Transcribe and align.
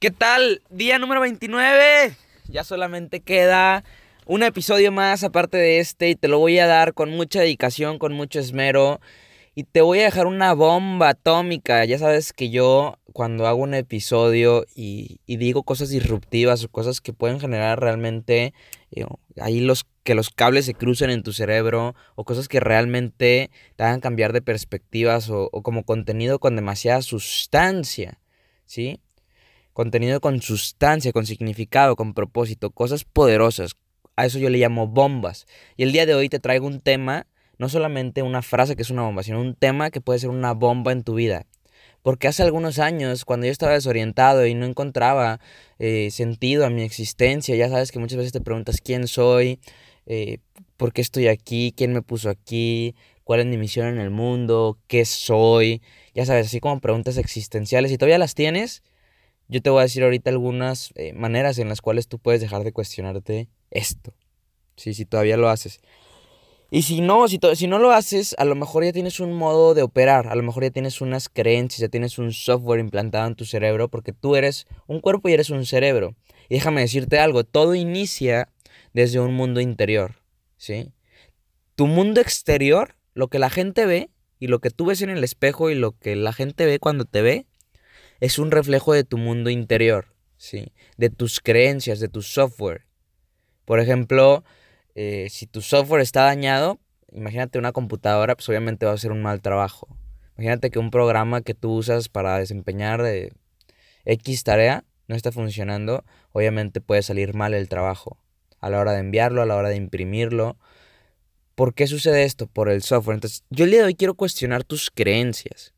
¿Qué 0.00 0.12
tal? 0.12 0.62
Día 0.70 1.00
número 1.00 1.20
29. 1.20 2.14
Ya 2.46 2.62
solamente 2.62 3.18
queda 3.18 3.82
un 4.26 4.44
episodio 4.44 4.92
más 4.92 5.24
aparte 5.24 5.56
de 5.56 5.80
este 5.80 6.10
y 6.10 6.14
te 6.14 6.28
lo 6.28 6.38
voy 6.38 6.60
a 6.60 6.68
dar 6.68 6.94
con 6.94 7.10
mucha 7.10 7.40
dedicación, 7.40 7.98
con 7.98 8.12
mucho 8.12 8.38
esmero. 8.38 9.00
Y 9.56 9.64
te 9.64 9.80
voy 9.80 9.98
a 9.98 10.04
dejar 10.04 10.28
una 10.28 10.52
bomba 10.54 11.08
atómica. 11.08 11.84
Ya 11.84 11.98
sabes 11.98 12.32
que 12.32 12.48
yo 12.48 13.00
cuando 13.12 13.48
hago 13.48 13.60
un 13.60 13.74
episodio 13.74 14.66
y, 14.72 15.18
digo 15.26 15.64
cosas 15.64 15.88
disruptivas 15.88 16.62
o 16.62 16.68
cosas 16.68 17.00
que 17.00 17.12
pueden 17.12 17.40
generar 17.40 17.80
realmente 17.80 18.54
eh, 18.92 19.04
ahí 19.40 19.58
los 19.58 19.84
que 20.04 20.14
los 20.14 20.30
cables 20.30 20.66
se 20.66 20.74
crucen 20.74 21.10
en 21.10 21.24
tu 21.24 21.32
cerebro 21.32 21.96
o 22.14 22.22
cosas 22.22 22.46
que 22.46 22.60
realmente 22.60 23.50
te 23.74 23.82
hagan 23.82 23.98
cambiar 23.98 24.32
de 24.32 24.42
perspectivas 24.42 25.28
o, 25.28 25.48
o 25.50 25.62
como 25.64 25.82
contenido 25.82 26.38
con 26.38 26.54
demasiada 26.54 27.02
sustancia, 27.02 28.20
¿sí? 28.64 29.00
Contenido 29.78 30.20
con 30.20 30.42
sustancia, 30.42 31.12
con 31.12 31.24
significado, 31.24 31.94
con 31.94 32.12
propósito, 32.12 32.70
cosas 32.70 33.04
poderosas. 33.04 33.76
A 34.16 34.26
eso 34.26 34.40
yo 34.40 34.50
le 34.50 34.58
llamo 34.58 34.88
bombas. 34.88 35.46
Y 35.76 35.84
el 35.84 35.92
día 35.92 36.04
de 36.04 36.16
hoy 36.16 36.28
te 36.28 36.40
traigo 36.40 36.66
un 36.66 36.80
tema, 36.80 37.28
no 37.58 37.68
solamente 37.68 38.22
una 38.22 38.42
frase 38.42 38.74
que 38.74 38.82
es 38.82 38.90
una 38.90 39.02
bomba, 39.02 39.22
sino 39.22 39.40
un 39.40 39.54
tema 39.54 39.92
que 39.92 40.00
puede 40.00 40.18
ser 40.18 40.30
una 40.30 40.52
bomba 40.52 40.90
en 40.90 41.04
tu 41.04 41.14
vida. 41.14 41.46
Porque 42.02 42.26
hace 42.26 42.42
algunos 42.42 42.80
años, 42.80 43.24
cuando 43.24 43.46
yo 43.46 43.52
estaba 43.52 43.74
desorientado 43.74 44.46
y 44.46 44.54
no 44.54 44.66
encontraba 44.66 45.38
eh, 45.78 46.08
sentido 46.10 46.66
a 46.66 46.70
mi 46.70 46.82
existencia, 46.82 47.54
ya 47.54 47.68
sabes 47.68 47.92
que 47.92 48.00
muchas 48.00 48.16
veces 48.18 48.32
te 48.32 48.40
preguntas 48.40 48.80
quién 48.80 49.06
soy, 49.06 49.60
eh, 50.06 50.38
por 50.76 50.92
qué 50.92 51.02
estoy 51.02 51.28
aquí, 51.28 51.72
quién 51.76 51.92
me 51.92 52.02
puso 52.02 52.30
aquí, 52.30 52.96
cuál 53.22 53.38
es 53.38 53.46
mi 53.46 53.56
misión 53.56 53.86
en 53.86 53.98
el 53.98 54.10
mundo, 54.10 54.76
qué 54.88 55.04
soy, 55.04 55.82
ya 56.14 56.26
sabes, 56.26 56.46
así 56.46 56.58
como 56.58 56.80
preguntas 56.80 57.16
existenciales. 57.16 57.92
Y 57.92 57.96
todavía 57.96 58.18
las 58.18 58.34
tienes, 58.34 58.82
yo 59.48 59.62
te 59.62 59.70
voy 59.70 59.80
a 59.80 59.82
decir 59.82 60.02
ahorita 60.02 60.30
algunas 60.30 60.92
eh, 60.94 61.12
maneras 61.14 61.58
en 61.58 61.68
las 61.68 61.80
cuales 61.80 62.08
tú 62.08 62.18
puedes 62.18 62.40
dejar 62.40 62.64
de 62.64 62.72
cuestionarte 62.72 63.48
esto. 63.70 64.14
Sí, 64.76 64.94
si 64.94 65.04
todavía 65.04 65.36
lo 65.36 65.48
haces. 65.48 65.80
Y 66.70 66.82
si 66.82 67.00
no, 67.00 67.26
si, 67.28 67.40
si 67.54 67.66
no 67.66 67.78
lo 67.78 67.92
haces, 67.92 68.34
a 68.38 68.44
lo 68.44 68.54
mejor 68.54 68.84
ya 68.84 68.92
tienes 68.92 69.20
un 69.20 69.32
modo 69.32 69.72
de 69.72 69.82
operar, 69.82 70.28
a 70.28 70.34
lo 70.34 70.42
mejor 70.42 70.64
ya 70.64 70.70
tienes 70.70 71.00
unas 71.00 71.30
creencias, 71.30 71.80
ya 71.80 71.88
tienes 71.88 72.18
un 72.18 72.32
software 72.32 72.78
implantado 72.78 73.26
en 73.26 73.34
tu 73.34 73.46
cerebro, 73.46 73.88
porque 73.88 74.12
tú 74.12 74.36
eres 74.36 74.66
un 74.86 75.00
cuerpo 75.00 75.30
y 75.30 75.32
eres 75.32 75.48
un 75.48 75.64
cerebro. 75.64 76.14
Y 76.50 76.56
déjame 76.56 76.82
decirte 76.82 77.18
algo, 77.18 77.44
todo 77.44 77.74
inicia 77.74 78.50
desde 78.92 79.18
un 79.18 79.34
mundo 79.34 79.60
interior, 79.62 80.16
¿sí? 80.58 80.92
Tu 81.74 81.86
mundo 81.86 82.20
exterior, 82.20 82.96
lo 83.14 83.28
que 83.28 83.38
la 83.38 83.48
gente 83.48 83.86
ve, 83.86 84.10
y 84.38 84.46
lo 84.46 84.60
que 84.60 84.70
tú 84.70 84.86
ves 84.86 85.02
en 85.02 85.10
el 85.10 85.24
espejo 85.24 85.70
y 85.70 85.74
lo 85.74 85.92
que 85.92 86.16
la 86.16 86.32
gente 86.32 86.66
ve 86.66 86.78
cuando 86.78 87.04
te 87.04 87.22
ve, 87.22 87.46
es 88.20 88.38
un 88.38 88.50
reflejo 88.50 88.92
de 88.92 89.04
tu 89.04 89.18
mundo 89.18 89.50
interior, 89.50 90.14
¿sí? 90.36 90.72
De 90.96 91.10
tus 91.10 91.40
creencias, 91.40 92.00
de 92.00 92.08
tu 92.08 92.22
software. 92.22 92.86
Por 93.64 93.80
ejemplo, 93.80 94.44
eh, 94.94 95.28
si 95.30 95.46
tu 95.46 95.60
software 95.62 96.00
está 96.00 96.22
dañado, 96.22 96.80
imagínate 97.12 97.58
una 97.58 97.72
computadora, 97.72 98.34
pues 98.34 98.48
obviamente 98.48 98.86
va 98.86 98.92
a 98.92 98.94
hacer 98.96 99.12
un 99.12 99.22
mal 99.22 99.40
trabajo. 99.40 99.88
Imagínate 100.36 100.70
que 100.70 100.78
un 100.78 100.90
programa 100.90 101.42
que 101.42 101.54
tú 101.54 101.72
usas 101.72 102.08
para 102.08 102.38
desempeñar 102.38 103.04
eh, 103.04 103.32
X 104.04 104.44
tarea 104.44 104.84
no 105.06 105.16
está 105.16 105.32
funcionando, 105.32 106.04
obviamente 106.32 106.80
puede 106.80 107.02
salir 107.02 107.34
mal 107.34 107.54
el 107.54 107.68
trabajo. 107.68 108.18
A 108.60 108.70
la 108.70 108.80
hora 108.80 108.92
de 108.92 109.00
enviarlo, 109.00 109.42
a 109.42 109.46
la 109.46 109.56
hora 109.56 109.68
de 109.68 109.76
imprimirlo. 109.76 110.58
¿Por 111.54 111.74
qué 111.74 111.86
sucede 111.86 112.24
esto? 112.24 112.46
Por 112.46 112.68
el 112.68 112.82
software. 112.82 113.14
Entonces, 113.14 113.44
yo 113.50 113.64
el 113.64 113.70
día 113.70 113.80
de 113.80 113.86
hoy 113.86 113.94
quiero 113.94 114.14
cuestionar 114.14 114.64
tus 114.64 114.90
creencias 114.90 115.74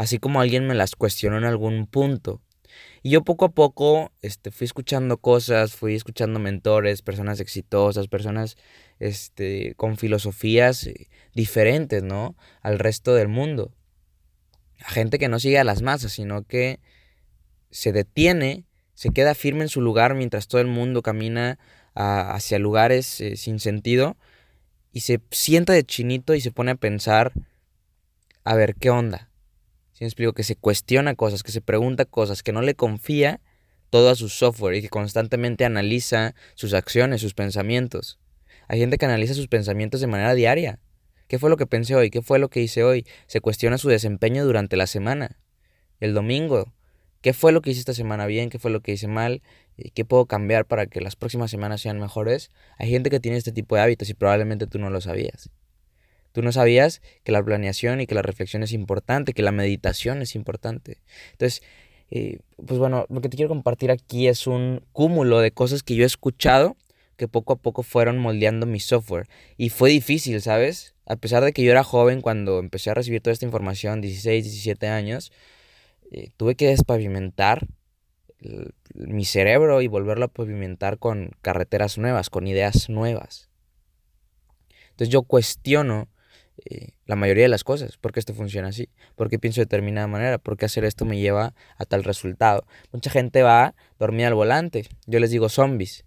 así 0.00 0.18
como 0.18 0.40
alguien 0.40 0.66
me 0.66 0.74
las 0.74 0.96
cuestionó 0.96 1.36
en 1.36 1.44
algún 1.44 1.86
punto. 1.86 2.40
Y 3.02 3.10
yo 3.10 3.22
poco 3.22 3.44
a 3.44 3.50
poco 3.50 4.12
este, 4.22 4.50
fui 4.50 4.64
escuchando 4.64 5.18
cosas, 5.18 5.74
fui 5.74 5.94
escuchando 5.94 6.40
mentores, 6.40 7.02
personas 7.02 7.38
exitosas, 7.38 8.08
personas 8.08 8.56
este, 8.98 9.74
con 9.74 9.98
filosofías 9.98 10.86
eh, 10.86 11.10
diferentes, 11.34 12.02
¿no? 12.02 12.34
Al 12.62 12.78
resto 12.78 13.14
del 13.14 13.28
mundo. 13.28 13.74
A 14.82 14.90
gente 14.90 15.18
que 15.18 15.28
no 15.28 15.38
sigue 15.38 15.58
a 15.58 15.64
las 15.64 15.82
masas, 15.82 16.12
sino 16.12 16.44
que 16.44 16.80
se 17.70 17.92
detiene, 17.92 18.64
se 18.94 19.10
queda 19.10 19.34
firme 19.34 19.64
en 19.64 19.68
su 19.68 19.82
lugar 19.82 20.14
mientras 20.14 20.48
todo 20.48 20.62
el 20.62 20.66
mundo 20.66 21.02
camina 21.02 21.58
hacia 21.92 22.58
lugares 22.58 23.20
eh, 23.20 23.36
sin 23.36 23.60
sentido 23.60 24.16
y 24.94 25.00
se 25.00 25.20
sienta 25.30 25.74
de 25.74 25.84
chinito 25.84 26.34
y 26.34 26.40
se 26.40 26.52
pone 26.52 26.70
a 26.70 26.76
pensar, 26.76 27.34
a 28.44 28.54
ver, 28.54 28.76
¿qué 28.76 28.88
onda? 28.88 29.29
Me 30.04 30.08
explico? 30.08 30.32
Que 30.32 30.44
se 30.44 30.56
cuestiona 30.56 31.14
cosas, 31.14 31.42
que 31.42 31.52
se 31.52 31.60
pregunta 31.60 32.04
cosas, 32.04 32.42
que 32.42 32.52
no 32.52 32.62
le 32.62 32.74
confía 32.74 33.40
todo 33.90 34.10
a 34.10 34.14
su 34.14 34.28
software 34.28 34.76
y 34.76 34.82
que 34.82 34.88
constantemente 34.88 35.64
analiza 35.64 36.34
sus 36.54 36.74
acciones, 36.74 37.20
sus 37.20 37.34
pensamientos. 37.34 38.18
Hay 38.68 38.78
gente 38.78 38.98
que 38.98 39.04
analiza 39.04 39.34
sus 39.34 39.48
pensamientos 39.48 40.00
de 40.00 40.06
manera 40.06 40.34
diaria. 40.34 40.78
¿Qué 41.26 41.38
fue 41.38 41.50
lo 41.50 41.56
que 41.56 41.66
pensé 41.66 41.94
hoy? 41.94 42.10
¿Qué 42.10 42.22
fue 42.22 42.38
lo 42.38 42.48
que 42.48 42.60
hice 42.60 42.82
hoy? 42.84 43.06
Se 43.26 43.40
cuestiona 43.40 43.78
su 43.78 43.88
desempeño 43.88 44.44
durante 44.44 44.76
la 44.76 44.86
semana. 44.86 45.38
El 45.98 46.14
domingo. 46.14 46.72
¿Qué 47.20 47.34
fue 47.34 47.52
lo 47.52 47.60
que 47.60 47.70
hice 47.70 47.80
esta 47.80 47.94
semana 47.94 48.26
bien? 48.26 48.48
¿Qué 48.48 48.58
fue 48.58 48.70
lo 48.70 48.80
que 48.80 48.92
hice 48.92 49.06
mal? 49.06 49.42
¿Qué 49.94 50.04
puedo 50.04 50.26
cambiar 50.26 50.66
para 50.66 50.86
que 50.86 51.00
las 51.00 51.16
próximas 51.16 51.50
semanas 51.50 51.82
sean 51.82 52.00
mejores? 52.00 52.50
Hay 52.78 52.90
gente 52.90 53.10
que 53.10 53.20
tiene 53.20 53.36
este 53.36 53.52
tipo 53.52 53.76
de 53.76 53.82
hábitos 53.82 54.08
y 54.08 54.14
probablemente 54.14 54.66
tú 54.66 54.78
no 54.78 54.88
lo 54.88 55.00
sabías. 55.00 55.50
Tú 56.32 56.42
no 56.42 56.52
sabías 56.52 57.02
que 57.24 57.32
la 57.32 57.42
planeación 57.42 58.00
y 58.00 58.06
que 58.06 58.14
la 58.14 58.22
reflexión 58.22 58.62
es 58.62 58.72
importante, 58.72 59.32
que 59.32 59.42
la 59.42 59.52
meditación 59.52 60.22
es 60.22 60.34
importante. 60.34 60.98
Entonces, 61.32 61.62
eh, 62.10 62.38
pues 62.64 62.78
bueno, 62.78 63.06
lo 63.08 63.20
que 63.20 63.28
te 63.28 63.36
quiero 63.36 63.48
compartir 63.48 63.90
aquí 63.90 64.28
es 64.28 64.46
un 64.46 64.84
cúmulo 64.92 65.40
de 65.40 65.52
cosas 65.52 65.82
que 65.82 65.94
yo 65.94 66.04
he 66.04 66.06
escuchado 66.06 66.76
que 67.16 67.28
poco 67.28 67.52
a 67.52 67.56
poco 67.56 67.82
fueron 67.82 68.18
moldeando 68.18 68.64
mi 68.64 68.80
software. 68.80 69.28
Y 69.58 69.68
fue 69.68 69.90
difícil, 69.90 70.40
¿sabes? 70.40 70.94
A 71.04 71.16
pesar 71.16 71.44
de 71.44 71.52
que 71.52 71.62
yo 71.62 71.70
era 71.70 71.84
joven 71.84 72.22
cuando 72.22 72.58
empecé 72.58 72.90
a 72.90 72.94
recibir 72.94 73.20
toda 73.20 73.34
esta 73.34 73.44
información, 73.44 74.00
16, 74.00 74.44
17 74.44 74.88
años, 74.88 75.30
eh, 76.12 76.30
tuve 76.38 76.54
que 76.54 76.68
despavimentar 76.68 77.66
mi 78.94 79.24
cerebro 79.24 79.82
y 79.82 79.86
volverlo 79.86 80.24
a 80.26 80.28
pavimentar 80.28 80.98
con 80.98 81.32
carreteras 81.42 81.98
nuevas, 81.98 82.30
con 82.30 82.46
ideas 82.46 82.88
nuevas. 82.88 83.50
Entonces 84.90 85.12
yo 85.12 85.22
cuestiono 85.22 86.08
eh, 86.64 86.90
la 87.06 87.16
mayoría 87.16 87.44
de 87.44 87.48
las 87.48 87.64
cosas, 87.64 87.96
porque 87.96 88.20
esto 88.20 88.34
funciona 88.34 88.68
así, 88.68 88.88
porque 89.16 89.38
pienso 89.38 89.60
de 89.60 89.66
determinada 89.66 90.06
manera, 90.06 90.38
porque 90.38 90.64
hacer 90.64 90.84
esto 90.84 91.04
me 91.04 91.18
lleva 91.18 91.54
a 91.76 91.84
tal 91.84 92.04
resultado. 92.04 92.66
Mucha 92.92 93.10
gente 93.10 93.42
va 93.42 93.64
a 93.64 93.74
dormir 93.98 94.26
al 94.26 94.34
volante, 94.34 94.86
yo 95.06 95.20
les 95.20 95.30
digo 95.30 95.48
zombies. 95.48 96.04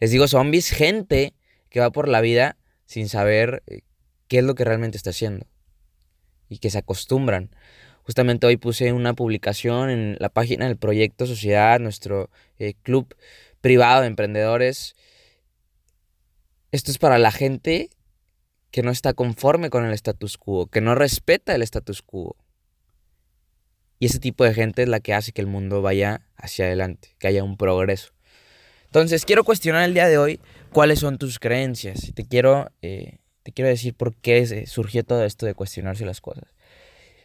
Les 0.00 0.10
digo 0.10 0.26
zombies, 0.28 0.70
gente 0.70 1.34
que 1.68 1.80
va 1.80 1.90
por 1.90 2.08
la 2.08 2.20
vida 2.20 2.56
sin 2.86 3.08
saber 3.08 3.62
eh, 3.66 3.80
qué 4.28 4.38
es 4.38 4.44
lo 4.44 4.54
que 4.54 4.64
realmente 4.64 4.96
está 4.96 5.10
haciendo 5.10 5.46
y 6.48 6.58
que 6.58 6.70
se 6.70 6.78
acostumbran. 6.78 7.50
Justamente 8.02 8.46
hoy 8.46 8.56
puse 8.56 8.92
una 8.92 9.14
publicación 9.14 9.90
en 9.90 10.16
la 10.18 10.30
página 10.30 10.66
del 10.66 10.76
Proyecto 10.76 11.26
Sociedad, 11.26 11.78
nuestro 11.78 12.30
eh, 12.58 12.74
club 12.82 13.14
privado 13.60 14.00
de 14.00 14.08
emprendedores. 14.08 14.96
Esto 16.72 16.90
es 16.90 16.98
para 16.98 17.18
la 17.18 17.30
gente 17.30 17.90
que 18.70 18.82
no 18.82 18.90
está 18.90 19.12
conforme 19.14 19.70
con 19.70 19.84
el 19.84 19.92
status 19.92 20.38
quo, 20.38 20.66
que 20.66 20.80
no 20.80 20.94
respeta 20.94 21.54
el 21.54 21.62
status 21.62 22.02
quo. 22.02 22.36
Y 23.98 24.06
ese 24.06 24.18
tipo 24.18 24.44
de 24.44 24.54
gente 24.54 24.82
es 24.82 24.88
la 24.88 25.00
que 25.00 25.12
hace 25.12 25.32
que 25.32 25.40
el 25.40 25.46
mundo 25.46 25.82
vaya 25.82 26.22
hacia 26.36 26.64
adelante, 26.64 27.14
que 27.18 27.28
haya 27.28 27.44
un 27.44 27.56
progreso. 27.56 28.12
Entonces, 28.86 29.24
quiero 29.24 29.44
cuestionar 29.44 29.84
el 29.84 29.94
día 29.94 30.08
de 30.08 30.18
hoy 30.18 30.40
cuáles 30.72 30.98
son 31.00 31.18
tus 31.18 31.38
creencias. 31.38 32.12
Te 32.14 32.24
quiero, 32.24 32.70
eh, 32.82 33.18
te 33.42 33.52
quiero 33.52 33.68
decir 33.68 33.94
por 33.94 34.14
qué 34.16 34.66
surgió 34.66 35.04
todo 35.04 35.24
esto 35.24 35.46
de 35.46 35.54
cuestionarse 35.54 36.04
las 36.04 36.20
cosas. 36.20 36.44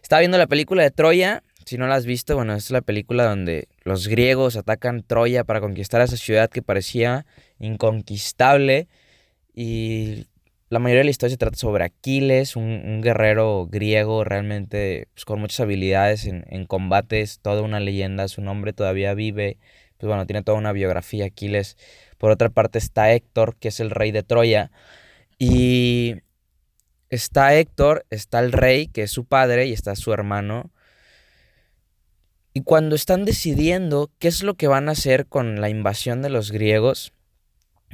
Estaba 0.03 0.19
viendo 0.19 0.37
la 0.37 0.47
película 0.47 0.83
de 0.83 0.91
Troya. 0.91 1.43
Si 1.65 1.77
no 1.77 1.87
la 1.87 1.95
has 1.95 2.05
visto, 2.05 2.35
bueno, 2.35 2.53
es 2.53 2.69
la 2.69 2.81
película 2.81 3.25
donde 3.25 3.67
los 3.83 4.07
griegos 4.07 4.55
atacan 4.55 5.01
Troya 5.01 5.43
para 5.43 5.61
conquistar 5.61 6.01
esa 6.01 6.17
ciudad 6.17 6.49
que 6.49 6.61
parecía 6.61 7.25
inconquistable. 7.57 8.87
Y 9.55 10.27
la 10.69 10.79
mayoría 10.79 11.01
de 11.01 11.05
la 11.05 11.11
historia 11.11 11.31
se 11.31 11.37
trata 11.37 11.57
sobre 11.57 11.83
Aquiles, 11.83 12.55
un, 12.55 13.01
guerrero 13.01 13.67
griego 13.69 14.23
realmente 14.23 15.07
pues, 15.13 15.25
con 15.25 15.39
muchas 15.39 15.59
habilidades 15.59 16.25
en, 16.25 16.45
en 16.49 16.65
combates, 16.65 17.39
toda 17.39 17.61
una 17.61 17.79
leyenda, 17.79 18.27
su 18.27 18.41
nombre 18.41 18.73
todavía 18.73 19.13
vive, 19.13 19.59
pues 19.97 20.07
bueno, 20.07 20.25
tiene 20.25 20.43
toda 20.43 20.57
una 20.57 20.71
biografía 20.71 21.25
Aquiles. 21.25 21.77
Por 22.17 22.31
otra 22.31 22.49
parte 22.49 22.79
está 22.79 23.11
Héctor, 23.11 23.55
que 23.57 23.69
es 23.69 23.79
el 23.79 23.91
rey 23.91 24.11
de 24.11 24.23
Troya, 24.23 24.71
y 25.37 26.15
está 27.09 27.55
Héctor, 27.55 28.05
está 28.09 28.39
el 28.39 28.51
rey, 28.51 28.87
que 28.87 29.03
es 29.03 29.11
su 29.11 29.25
padre, 29.25 29.67
y 29.67 29.73
está 29.73 29.95
su 29.95 30.13
hermano. 30.13 30.71
Y 32.53 32.61
cuando 32.61 32.95
están 32.95 33.25
decidiendo 33.25 34.11
qué 34.19 34.29
es 34.29 34.43
lo 34.43 34.55
que 34.55 34.67
van 34.67 34.87
a 34.87 34.93
hacer 34.93 35.27
con 35.27 35.59
la 35.59 35.69
invasión 35.69 36.21
de 36.21 36.29
los 36.29 36.51
griegos, 36.51 37.13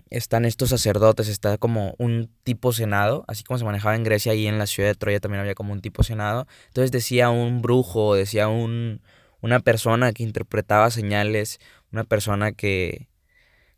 están 0.10 0.46
estos 0.46 0.70
sacerdotes, 0.70 1.28
está 1.28 1.58
como 1.58 1.96
un 1.98 2.30
tipo 2.44 2.74
senado, 2.74 3.26
así 3.28 3.44
como 3.44 3.58
se 3.58 3.66
manejaba 3.66 3.96
en 3.96 4.04
Grecia 4.04 4.34
y 4.34 4.48
en 4.48 4.58
la 4.58 4.68
ciudad 4.68 4.90
de 4.90 4.96
Troya 4.96 5.20
también 5.20 5.42
había 5.42 5.56
como 5.56 5.74
un 5.74 5.82
tipo 5.82 6.04
senado. 6.04 6.48
Entonces 6.68 6.92
decía 6.92 7.30
un 7.30 7.62
brujo, 7.62 8.16
decía 8.16 8.48
un, 8.48 9.02
una 9.42 9.60
persona 9.60 10.14
que 10.14 10.24
interpretaba 10.24 10.92
señales, 10.92 11.60
una 11.92 12.04
persona 12.04 12.52
que, 12.52 13.10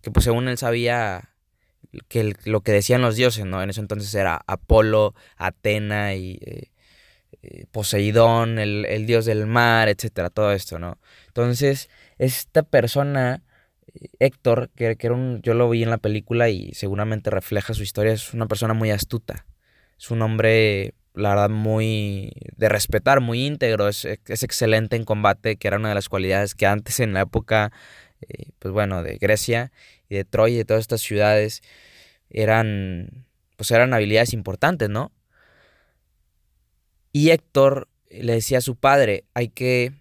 que 0.01 0.12
pues 0.12 0.25
según 0.25 0.48
él 0.48 0.57
sabía 0.57 1.30
que 2.07 2.36
lo 2.45 2.62
que 2.62 2.71
decían 2.71 3.01
los 3.01 3.15
dioses, 3.15 3.45
¿no? 3.45 3.62
En 3.62 3.69
ese 3.69 3.81
entonces 3.81 4.13
era 4.15 4.42
Apolo, 4.48 5.13
Atena 5.38 6.15
y 6.15 6.39
eh, 6.42 6.71
eh, 7.42 7.65
Poseidón, 7.71 8.60
el, 8.60 8.86
el, 8.86 9.06
dios 9.06 9.25
del 9.25 9.45
mar, 9.45 9.89
etcétera, 9.89 10.30
todo 10.30 10.51
esto, 10.54 10.80
¿no? 10.80 10.98
Entonces, 11.27 11.89
esta 12.18 12.63
persona, 12.63 13.44
Héctor, 14.20 14.70
que, 14.76 14.96
que, 14.96 15.08
era 15.08 15.16
un, 15.16 15.42
yo 15.42 15.54
lo 15.54 15.70
vi 15.70 15.84
en 15.84 15.90
la 15.90 15.98
película 15.98 16.50
y 16.50 16.74
seguramente 16.74 17.30
refleja 17.30 17.74
su 17.74 17.84
historia, 17.84 18.14
es 18.14 18.34
una 18.34 18.48
persona 18.48 18.74
muy 18.74 18.92
astuta. 18.92 19.46
Es 19.98 20.12
un 20.12 20.22
hombre, 20.22 20.94
la 21.14 21.30
verdad, 21.30 21.50
muy 21.50 22.34
de 22.56 22.70
respetar, 22.70 23.22
muy 23.22 23.46
íntegro, 23.46 23.88
es, 23.88 24.06
es 24.06 24.44
excelente 24.44 24.96
en 24.96 25.06
combate, 25.06 25.56
que 25.58 25.68
era 25.68 25.78
una 25.78 25.90
de 25.90 25.96
las 25.96 26.10
cualidades 26.10 26.56
que 26.56 26.66
antes 26.66 27.00
en 27.00 27.14
la 27.14 27.22
época, 27.22 27.72
pues 28.60 28.74
bueno, 28.74 29.04
de 29.04 29.18
Grecia 29.18 29.72
y 30.10 30.16
de 30.16 30.26
Troya 30.26 30.56
y 30.56 30.58
de 30.58 30.66
todas 30.66 30.82
estas 30.82 31.02
ciudades 31.02 31.62
eran, 32.30 33.26
pues 33.56 33.72
eran 33.72 33.94
habilidades 33.94 34.34
importantes, 34.34 34.90
¿no? 34.90 35.12
Y 37.12 37.30
Héctor 37.30 37.88
le 38.10 38.34
decía 38.34 38.58
a 38.58 38.62
su 38.62 38.76
padre, 38.76 39.26
hay 39.34 39.50
que 39.50 39.94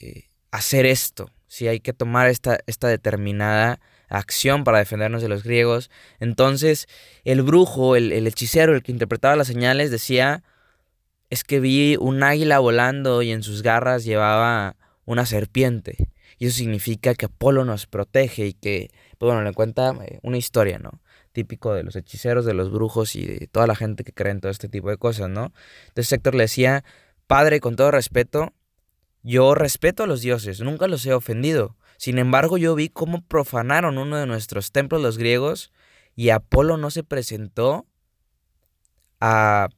eh, 0.00 0.24
hacer 0.50 0.86
esto, 0.86 1.30
¿sí? 1.48 1.66
hay 1.66 1.80
que 1.80 1.92
tomar 1.92 2.28
esta, 2.28 2.58
esta 2.66 2.88
determinada 2.88 3.80
acción 4.08 4.64
para 4.64 4.78
defendernos 4.78 5.22
de 5.22 5.28
los 5.28 5.42
griegos. 5.42 5.90
Entonces 6.20 6.86
el 7.24 7.42
brujo, 7.42 7.96
el, 7.96 8.12
el 8.12 8.26
hechicero, 8.26 8.74
el 8.74 8.82
que 8.82 8.92
interpretaba 8.92 9.36
las 9.36 9.48
señales, 9.48 9.90
decía, 9.90 10.44
es 11.30 11.44
que 11.44 11.60
vi 11.60 11.96
un 11.96 12.22
águila 12.22 12.58
volando 12.58 13.22
y 13.22 13.32
en 13.32 13.42
sus 13.42 13.62
garras 13.62 14.04
llevaba 14.04 14.76
una 15.04 15.26
serpiente. 15.26 16.10
Y 16.38 16.46
eso 16.46 16.56
significa 16.56 17.14
que 17.14 17.26
Apolo 17.26 17.64
nos 17.64 17.86
protege 17.86 18.46
y 18.46 18.52
que, 18.52 18.90
pues 19.18 19.32
bueno, 19.32 19.42
le 19.42 19.52
cuenta 19.52 19.92
eh, 20.04 20.20
una 20.22 20.36
historia, 20.36 20.78
¿no? 20.78 21.00
Típico 21.32 21.74
de 21.74 21.82
los 21.82 21.96
hechiceros, 21.96 22.44
de 22.44 22.54
los 22.54 22.70
brujos 22.70 23.16
y 23.16 23.26
de 23.26 23.46
toda 23.48 23.66
la 23.66 23.74
gente 23.74 24.04
que 24.04 24.12
cree 24.12 24.32
en 24.32 24.40
todo 24.40 24.50
este 24.50 24.68
tipo 24.68 24.88
de 24.90 24.96
cosas, 24.96 25.28
¿no? 25.28 25.52
Entonces 25.88 26.12
Héctor 26.12 26.34
le 26.34 26.44
decía, 26.44 26.84
Padre, 27.26 27.60
con 27.60 27.76
todo 27.76 27.90
respeto, 27.90 28.52
yo 29.22 29.54
respeto 29.54 30.04
a 30.04 30.06
los 30.06 30.20
dioses, 30.20 30.60
nunca 30.60 30.88
los 30.88 31.04
he 31.06 31.12
ofendido. 31.12 31.76
Sin 31.96 32.18
embargo, 32.18 32.58
yo 32.58 32.74
vi 32.74 32.88
cómo 32.88 33.22
profanaron 33.22 33.98
uno 33.98 34.16
de 34.16 34.26
nuestros 34.26 34.70
templos 34.70 35.02
los 35.02 35.18
griegos 35.18 35.72
y 36.14 36.30
Apolo 36.30 36.76
no 36.76 36.90
se 36.90 37.02
presentó 37.02 37.86
a 39.20 39.68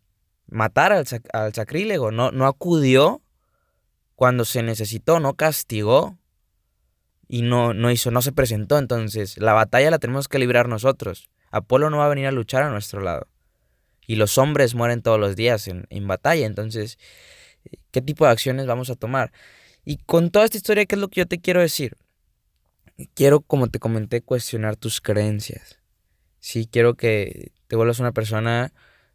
matar 0.47 0.93
al, 0.93 1.07
sacrílego, 1.55 2.11
no, 2.11 2.31
no 2.31 2.47
acudió 2.47 3.23
cuando 4.17 4.45
se 4.45 4.63
necesitó, 4.63 5.19
no 5.19 5.35
castigó 5.35 6.19
y 7.27 7.43
no, 7.43 7.73
no 7.73 7.91
hizo, 7.91 8.11
no 8.11 8.21
se 8.21 8.33
presentó. 8.33 8.77
Entonces, 8.77 9.39
la 9.39 9.55
batalla 9.55 9.91
la 9.91 9.99
tenemos 9.99 10.29
que 10.29 10.39
librar 10.39 10.69
nosotros. 10.69 11.31
Apolo 11.51 11.89
no 11.89 11.99
va 11.99 12.07
a 12.07 12.11
venir 12.11 12.27
a 12.27 12.33
luchar 12.33 12.63
a 12.65 12.71
nuestro 12.71 13.01
lado. 13.01 13.29
Y 14.07 14.17
los 14.17 14.37
hombres 14.39 14.75
mueren 14.75 15.03
todos 15.03 15.19
los 15.19 15.37
días 15.37 15.69
en, 15.69 15.87
en 15.89 16.07
batalla. 16.07 16.45
Entonces, 16.45 16.99
¿qué 17.91 18.03
tipo 18.03 18.25
de 18.25 18.33
acciones 18.33 18.67
vamos 18.67 18.91
a 18.91 18.97
tomar? 18.97 19.33
Y 19.85 19.99
con 19.99 20.31
toda 20.31 20.45
esta 20.45 20.57
historia, 20.57 20.87
¿qué 20.87 20.95
es 20.95 21.01
lo 21.01 21.09
que 21.09 21.21
yo 21.21 21.27
te 21.27 21.41
quiero 21.41 21.61
decir? 21.61 21.97
Quiero, 23.15 23.41
como 23.41 23.69
te 23.69 23.79
comenté, 23.79 24.21
cuestionar 24.21 24.77
tus 24.77 25.01
creencias. 25.01 25.79
Sí, 26.39 26.69
quiero 26.71 26.95
que 26.95 27.53
te 27.67 27.77
vuelvas 27.77 28.01
una 28.01 28.13
persona 28.13 28.73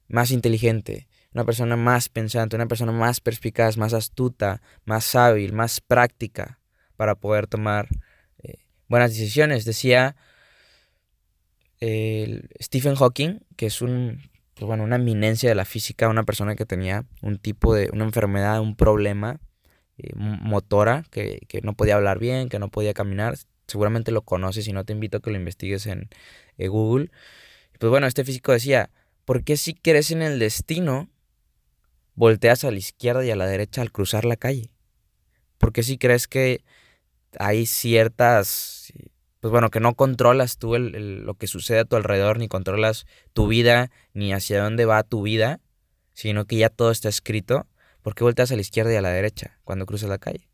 más 0.07 0.31
inteligente, 0.31 1.07
una 1.33 1.43
persona 1.43 1.75
más 1.75 2.09
pensante, 2.09 2.55
una 2.55 2.67
persona 2.67 2.91
más 2.91 3.19
perspicaz, 3.19 3.77
más 3.77 3.93
astuta, 3.93 4.61
más 4.85 5.15
hábil, 5.15 5.53
más 5.53 5.81
práctica 5.81 6.59
para 6.95 7.15
poder 7.15 7.47
tomar 7.47 7.87
eh, 8.41 8.55
buenas 8.87 9.11
decisiones. 9.11 9.65
Decía 9.65 10.15
Stephen 12.61 12.95
Hawking, 12.95 13.39
que 13.55 13.67
es 13.67 13.81
un, 13.81 14.21
pues 14.55 14.65
bueno, 14.67 14.83
una 14.83 14.95
eminencia 14.95 15.49
de 15.49 15.55
la 15.55 15.65
física, 15.65 16.09
una 16.09 16.23
persona 16.23 16.55
que 16.55 16.65
tenía 16.65 17.05
un 17.21 17.37
tipo 17.37 17.75
de, 17.75 17.89
una 17.93 18.05
enfermedad, 18.05 18.61
un 18.61 18.75
problema 18.75 19.39
eh, 19.97 20.11
motora, 20.15 21.03
que, 21.11 21.41
que, 21.47 21.61
no 21.61 21.75
podía 21.75 21.95
hablar 21.95 22.19
bien, 22.19 22.49
que 22.49 22.59
no 22.59 22.69
podía 22.69 22.93
caminar. 22.93 23.37
Seguramente 23.67 24.11
lo 24.11 24.21
conoces 24.23 24.67
y 24.67 24.73
no 24.73 24.85
te 24.85 24.93
invito 24.93 25.17
a 25.17 25.21
que 25.21 25.29
lo 25.29 25.37
investigues 25.37 25.85
en 25.87 26.09
Google. 26.57 27.11
Pues 27.79 27.89
bueno, 27.89 28.07
este 28.07 28.23
físico 28.23 28.51
decía, 28.51 28.89
¿por 29.25 29.43
qué 29.43 29.57
si 29.57 29.73
crees 29.73 30.11
en 30.11 30.21
el 30.21 30.39
destino, 30.39 31.09
volteas 32.13 32.63
a 32.63 32.71
la 32.71 32.77
izquierda 32.77 33.25
y 33.25 33.31
a 33.31 33.35
la 33.35 33.47
derecha 33.47 33.81
al 33.81 33.91
cruzar 33.91 34.23
la 34.25 34.37
calle? 34.37 34.71
¿Por 35.57 35.73
qué 35.73 35.83
si 35.83 35.97
crees 35.97 36.27
que 36.27 36.63
hay 37.37 37.65
ciertas, 37.65 38.93
pues 39.45 39.51
bueno, 39.51 39.69
que 39.69 39.79
no 39.79 39.93
controlas 39.93 40.57
tú 40.57 40.75
lo 40.75 41.35
que 41.35 41.45
sucede 41.45 41.77
a 41.77 41.85
tu 41.85 41.95
alrededor, 41.95 42.39
ni 42.39 42.47
controlas 42.47 43.05
tu 43.31 43.45
vida, 43.45 43.91
ni 44.15 44.33
hacia 44.33 44.63
dónde 44.63 44.85
va 44.85 45.03
tu 45.03 45.21
vida, 45.21 45.59
sino 46.13 46.45
que 46.45 46.55
ya 46.55 46.69
todo 46.69 46.89
está 46.89 47.09
escrito. 47.09 47.67
¿Por 48.01 48.15
qué 48.15 48.23
volteas 48.23 48.51
a 48.51 48.55
la 48.55 48.61
izquierda 48.61 48.91
y 48.91 48.95
a 48.95 49.01
la 49.01 49.11
derecha 49.11 49.59
cuando 49.63 49.85
cruzas 49.85 50.09
la 50.09 50.17
calle? 50.17 50.49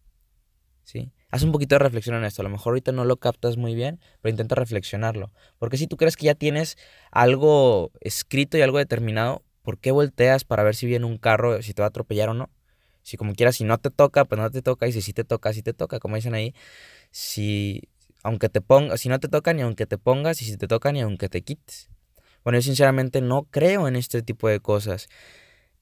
¿Sí? 0.83 1.13
Haz 1.29 1.43
un 1.43 1.53
poquito 1.53 1.75
de 1.75 1.79
reflexión 1.79 2.17
en 2.17 2.25
esto. 2.25 2.41
A 2.41 2.43
lo 2.43 2.49
mejor 2.49 2.71
ahorita 2.71 2.91
no 2.91 3.05
lo 3.05 3.15
captas 3.15 3.55
muy 3.55 3.75
bien, 3.75 4.01
pero 4.21 4.31
intenta 4.31 4.55
reflexionarlo. 4.55 5.31
Porque 5.57 5.77
si 5.77 5.87
tú 5.87 5.95
crees 5.95 6.17
que 6.17 6.25
ya 6.25 6.35
tienes 6.35 6.77
algo 7.11 7.93
escrito 8.01 8.57
y 8.57 8.61
algo 8.61 8.77
determinado, 8.77 9.41
¿por 9.61 9.77
qué 9.77 9.91
volteas 9.91 10.43
para 10.43 10.63
ver 10.63 10.75
si 10.75 10.85
viene 10.85 11.05
un 11.05 11.17
carro, 11.17 11.61
si 11.61 11.73
te 11.73 11.81
va 11.81 11.85
a 11.85 11.91
atropellar 11.91 12.27
o 12.27 12.33
no? 12.33 12.49
Si 13.03 13.15
como 13.15 13.35
quieras, 13.35 13.55
si 13.55 13.63
no 13.63 13.77
te 13.77 13.89
toca, 13.89 14.25
pues 14.25 14.41
no 14.41 14.51
te 14.51 14.61
toca. 14.61 14.85
Y 14.85 14.91
si 14.91 15.01
sí 15.01 15.13
te 15.13 15.23
toca, 15.23 15.53
sí 15.53 15.63
te 15.63 15.71
toca. 15.71 15.99
Como 15.99 16.17
dicen 16.17 16.33
ahí, 16.33 16.53
si 17.09 17.87
aunque 18.23 18.49
te 18.49 18.61
ponga, 18.61 18.97
si 18.97 19.09
no 19.09 19.19
te 19.19 19.27
toca 19.27 19.53
ni 19.53 19.61
aunque 19.61 19.85
te 19.85 19.97
pongas, 19.97 20.41
y 20.41 20.45
si 20.45 20.57
te 20.57 20.67
toca 20.67 20.91
ni 20.91 21.01
aunque 21.01 21.29
te 21.29 21.41
quites. 21.41 21.89
Bueno, 22.43 22.57
yo 22.57 22.63
sinceramente 22.63 23.21
no 23.21 23.43
creo 23.43 23.87
en 23.87 23.95
este 23.95 24.21
tipo 24.21 24.49
de 24.49 24.59
cosas. 24.59 25.07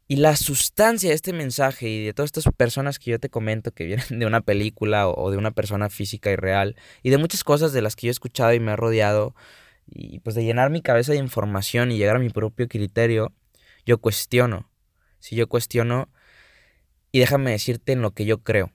Y 0.08 0.16
la 0.16 0.36
sustancia 0.36 1.10
de 1.10 1.16
este 1.16 1.34
mensaje 1.34 1.88
y 1.88 2.06
de 2.06 2.14
todas 2.14 2.30
estas 2.30 2.52
personas 2.52 2.98
que 2.98 3.12
yo 3.12 3.20
te 3.20 3.30
comento 3.30 3.72
que 3.72 3.86
vienen 3.86 4.20
de 4.20 4.26
una 4.26 4.42
película 4.42 5.08
o 5.08 5.30
de 5.30 5.38
una 5.38 5.52
persona 5.52 5.90
física 5.90 6.32
y 6.32 6.36
real 6.36 6.76
y 7.04 7.12
de 7.12 7.20
muchas 7.20 7.44
cosas 7.44 7.74
de 7.74 7.84
las 7.84 7.96
que 7.96 8.08
yo 8.08 8.10
he 8.10 8.12
escuchado 8.12 8.54
y 8.54 8.60
me 8.60 8.72
he 8.72 8.76
rodeado 8.76 9.36
y 9.86 10.20
pues 10.20 10.36
de 10.36 10.44
llenar 10.44 10.72
mi 10.72 10.82
cabeza 10.82 11.12
de 11.12 11.20
información 11.20 11.92
y 11.92 11.98
llegar 11.98 12.16
a 12.16 12.20
mi 12.20 12.30
propio 12.30 12.68
criterio, 12.68 13.34
yo 13.86 14.00
cuestiono. 14.00 14.70
Si 15.20 15.36
yo 15.36 15.48
cuestiono 15.48 16.10
y 17.12 17.20
déjame 17.20 17.52
decirte 17.52 17.92
en 17.92 18.02
lo 18.02 18.12
que 18.12 18.26
yo 18.26 18.44
creo. 18.44 18.72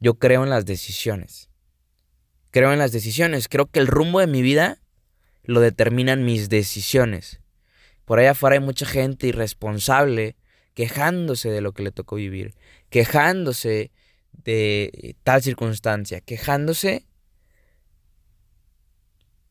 Yo 0.00 0.18
creo 0.18 0.44
en 0.44 0.50
las 0.50 0.66
decisiones. 0.66 1.50
Creo 2.54 2.72
en 2.72 2.78
las 2.78 2.92
decisiones. 2.92 3.48
Creo 3.48 3.66
que 3.66 3.80
el 3.80 3.88
rumbo 3.88 4.20
de 4.20 4.28
mi 4.28 4.40
vida 4.40 4.78
lo 5.42 5.58
determinan 5.58 6.24
mis 6.24 6.48
decisiones. 6.48 7.40
Por 8.04 8.20
allá 8.20 8.30
afuera 8.30 8.54
hay 8.54 8.60
mucha 8.60 8.86
gente 8.86 9.26
irresponsable 9.26 10.36
quejándose 10.72 11.50
de 11.50 11.60
lo 11.60 11.72
que 11.72 11.82
le 11.82 11.90
tocó 11.90 12.14
vivir, 12.14 12.54
quejándose 12.90 13.90
de 14.30 15.16
tal 15.24 15.42
circunstancia, 15.42 16.20
quejándose 16.20 17.08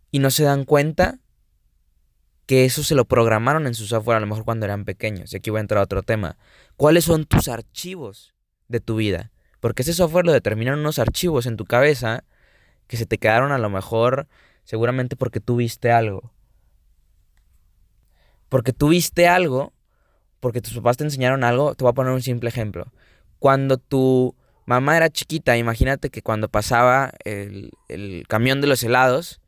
y 0.10 0.20
no 0.20 0.32
se 0.32 0.44
dan 0.44 0.64
cuenta 0.64 1.20
que 2.46 2.64
eso 2.64 2.86
se 2.86 2.96
lo 2.96 3.04
programaron 3.04 3.68
en 3.68 3.74
su 3.74 3.86
software 3.86 4.16
a 4.16 4.22
lo 4.22 4.28
mejor 4.28 4.46
cuando 4.46 4.66
eran 4.66 4.86
pequeños. 4.86 5.34
Y 5.34 5.36
aquí 5.36 5.50
voy 5.50 5.58
a 5.58 5.62
entrar 5.62 5.80
a 5.80 5.84
otro 5.84 6.04
tema. 6.04 6.38
¿Cuáles 6.78 7.04
son 7.04 7.26
tus 7.26 7.50
archivos 7.50 8.34
de 8.70 8.80
tu 8.80 8.96
vida? 8.96 9.34
Porque 9.60 9.82
ese 9.82 9.94
software 9.94 10.26
lo 10.26 10.32
determinaron 10.32 10.80
unos 10.80 11.00
archivos 11.00 11.48
en 11.48 11.58
tu 11.58 11.66
cabeza 11.66 12.24
que 12.88 12.98
se 12.98 13.06
te 13.06 13.18
quedaron 13.18 13.52
a 13.52 13.58
lo 13.58 13.70
mejor 13.70 14.28
seguramente 14.64 15.16
porque 15.16 15.40
tú 15.40 15.58
viste 15.58 15.92
algo. 15.92 16.32
Porque 18.50 18.74
tú 18.74 18.90
viste 18.90 19.28
algo, 19.28 19.74
porque 20.40 20.62
tus 20.62 20.74
papás 20.76 20.98
te 20.98 21.04
enseñaron 21.04 21.44
algo, 21.44 21.76
te 21.76 21.84
voy 21.84 21.92
a 21.92 21.96
poner 21.96 22.14
un 22.14 22.22
simple 22.22 22.50
ejemplo. 22.50 22.92
Cuando 23.40 23.78
tu 23.78 24.36
mamá 24.66 24.96
era 24.96 25.10
chiquita, 25.10 25.58
imagínate 25.58 26.10
que 26.10 26.22
cuando 26.22 26.50
pasaba 26.50 27.12
el, 27.26 27.72
el 27.90 28.26
camión 28.28 28.62
de 28.62 28.68
los 28.68 28.84
helados, 28.84 29.42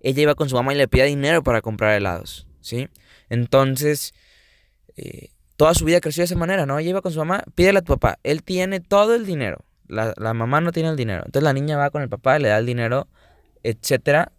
ella 0.00 0.22
iba 0.22 0.34
con 0.34 0.48
su 0.48 0.56
mamá 0.56 0.72
y 0.72 0.76
le 0.76 0.88
pedía 0.88 1.04
dinero 1.04 1.42
para 1.42 1.60
comprar 1.60 1.94
helados, 1.94 2.46
¿sí? 2.60 2.88
Entonces, 3.28 4.14
eh, 4.96 5.28
toda 5.56 5.74
su 5.74 5.84
vida 5.84 6.00
creció 6.00 6.22
de 6.22 6.26
esa 6.26 6.36
manera, 6.36 6.66
¿no? 6.66 6.78
Ella 6.78 6.90
iba 6.90 7.02
con 7.02 7.12
su 7.12 7.18
mamá, 7.18 7.44
pídele 7.54 7.80
a 7.80 7.82
tu 7.82 7.94
papá, 7.94 8.18
él 8.22 8.42
tiene 8.42 8.80
todo 8.80 9.14
el 9.14 9.26
dinero, 9.26 9.64
la, 9.88 10.14
la 10.16 10.34
mamá 10.34 10.60
no 10.60 10.72
tiene 10.72 10.90
el 10.90 10.96
dinero. 10.96 11.22
Entonces 11.26 11.42
la 11.42 11.52
niña 11.52 11.76
va 11.76 11.90
con 11.90 12.02
el 12.02 12.08
papá, 12.08 12.38
le 12.38 12.48
da 12.48 12.58
el 12.58 12.66
dinero, 12.66 13.08
etcétera. 13.62 14.32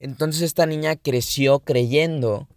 Entonces 0.00 0.42
esta 0.42 0.66
niña 0.66 0.96
creció 0.96 1.60
creyendo 1.60 2.48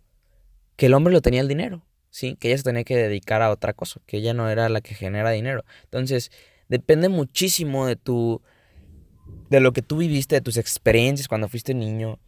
que 0.75 0.87
el 0.87 0.93
hombre 0.93 1.13
lo 1.13 1.21
tenía 1.21 1.41
el 1.41 1.47
dinero, 1.47 1.85
¿sí? 2.09 2.35
Que 2.35 2.49
ella 2.49 2.57
se 2.57 2.63
tenía 2.63 2.83
que 2.83 2.95
dedicar 2.95 3.41
a 3.41 3.51
otra 3.51 3.73
cosa, 3.73 4.01
que 4.05 4.17
ella 4.17 4.33
no 4.33 4.49
era 4.49 4.69
la 4.69 4.81
que 4.81 4.95
genera 4.95 5.31
dinero. 5.31 5.63
Entonces, 5.83 6.31
depende 6.69 7.09
muchísimo 7.09 7.85
de 7.85 7.95
tu 7.95 8.41
de 9.49 9.59
lo 9.59 9.73
que 9.73 9.81
tú 9.81 9.97
viviste, 9.97 10.35
de 10.35 10.41
tus 10.41 10.57
experiencias 10.57 11.27
cuando 11.27 11.49
fuiste 11.49 11.73
niño, 11.73 12.19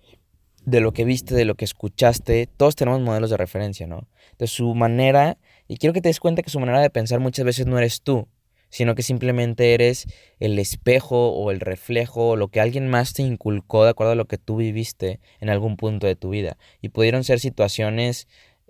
de 0.66 0.82
lo 0.82 0.92
que 0.92 1.06
viste, 1.06 1.36
de 1.36 1.46
lo 1.46 1.56
que 1.56 1.66
escuchaste. 1.66 2.48
Todos 2.58 2.76
tenemos 2.76 3.02
modelos 3.02 3.30
de 3.30 3.38
referencia, 3.38 3.88
¿no? 3.88 4.08
De 4.38 4.48
su 4.48 4.76
manera, 4.76 5.38
y 5.68 5.78
quiero 5.78 5.94
que 5.94 6.02
te 6.02 6.10
des 6.10 6.20
cuenta 6.20 6.42
que 6.42 6.50
su 6.50 6.60
manera 6.60 6.82
de 6.82 6.90
pensar 6.90 7.20
muchas 7.20 7.46
veces 7.46 7.66
no 7.66 7.78
eres 7.78 8.02
tú, 8.02 8.28
sino 8.74 8.96
que 8.96 9.04
simplemente 9.04 9.76
eres 9.76 10.08
el 10.40 10.58
espejo 10.58 11.30
o 11.30 11.52
el 11.52 11.60
reflejo 11.60 12.30
o 12.30 12.36
lo 12.36 12.48
que 12.48 12.60
alguien 12.60 12.90
más 12.90 13.14
te 13.14 13.22
inculcó 13.22 13.84
de 13.84 13.92
acuerdo 13.92 14.14
a 14.14 14.16
lo 14.16 14.26
que 14.26 14.40
tú 14.40 14.56
viviste 14.56 15.20
en 15.40 15.52
algún 15.52 15.78
punto 15.78 16.08
de 16.08 16.16
tu 16.16 16.32
vida. 16.32 16.58
Y 16.82 16.90
pudieron 16.90 17.24
ser 17.24 17.40
situaciones, 17.40 18.28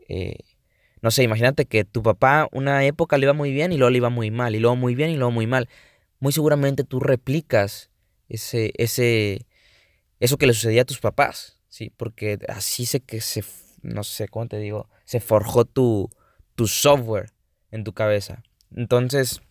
eh, 0.10 0.40
no 1.02 1.10
sé, 1.10 1.24
imagínate 1.24 1.68
que 1.68 1.86
tu 1.86 2.04
papá 2.04 2.50
una 2.52 2.84
época 2.84 3.18
le 3.18 3.28
iba 3.28 3.34
muy 3.34 3.54
bien 3.54 3.72
y 3.72 3.78
luego 3.78 3.92
le 3.92 3.98
iba 4.00 4.10
muy 4.10 4.30
mal, 4.30 4.56
y 4.56 4.60
luego 4.60 4.76
muy 4.76 4.94
bien 4.94 5.10
y 5.10 5.16
luego 5.16 5.32
muy 5.32 5.48
mal. 5.48 5.70
Muy 6.20 6.34
seguramente 6.34 6.84
tú 6.84 7.00
replicas 7.00 7.90
ese, 8.28 8.74
ese, 8.76 9.48
eso 10.20 10.38
que 10.38 10.48
le 10.48 10.54
sucedía 10.54 10.82
a 10.82 10.86
tus 10.86 11.00
papás, 11.00 11.62
¿sí? 11.70 11.94
Porque 11.96 12.40
así 12.50 12.86
sé 12.86 13.00
que 13.00 13.22
se, 13.22 13.46
no 13.82 14.04
sé, 14.04 14.28
¿cómo 14.28 14.50
te 14.50 14.58
digo? 14.58 14.90
Se 15.06 15.22
forjó 15.22 15.64
tu, 15.64 16.10
tu 16.56 16.68
software 16.68 17.32
en 17.72 17.86
tu 17.86 17.94
cabeza. 17.94 18.44
Entonces, 18.76 19.42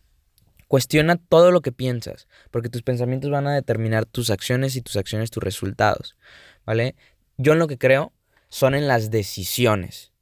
Cuestiona 0.72 1.16
todo 1.16 1.50
lo 1.50 1.60
que 1.60 1.70
piensas, 1.70 2.28
porque 2.50 2.70
tus 2.70 2.82
pensamientos 2.82 3.30
van 3.30 3.46
a 3.46 3.54
determinar 3.54 4.06
tus 4.06 4.30
acciones 4.30 4.74
y 4.74 4.80
tus 4.80 4.96
acciones 4.96 5.30
tus 5.30 5.42
resultados, 5.42 6.16
¿vale? 6.64 6.96
Yo 7.36 7.52
en 7.52 7.58
lo 7.58 7.66
que 7.66 7.76
creo 7.76 8.14
son 8.48 8.74
en 8.74 8.88
las 8.88 9.10
decisiones. 9.10 10.14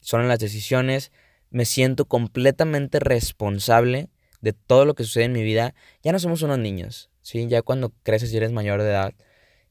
Son 0.00 0.20
en 0.20 0.26
las 0.26 0.40
decisiones, 0.40 1.12
me 1.50 1.64
siento 1.64 2.06
completamente 2.06 2.98
responsable 2.98 4.10
de 4.40 4.52
todo 4.52 4.84
lo 4.84 4.96
que 4.96 5.04
sucede 5.04 5.26
en 5.26 5.32
mi 5.32 5.44
vida. 5.44 5.76
Ya 6.02 6.10
no 6.10 6.18
somos 6.18 6.42
unos 6.42 6.58
niños, 6.58 7.12
¿sí? 7.22 7.46
Ya 7.46 7.62
cuando 7.62 7.92
creces 8.02 8.32
y 8.32 8.38
eres 8.38 8.50
mayor 8.50 8.82
de 8.82 8.88
edad 8.88 9.14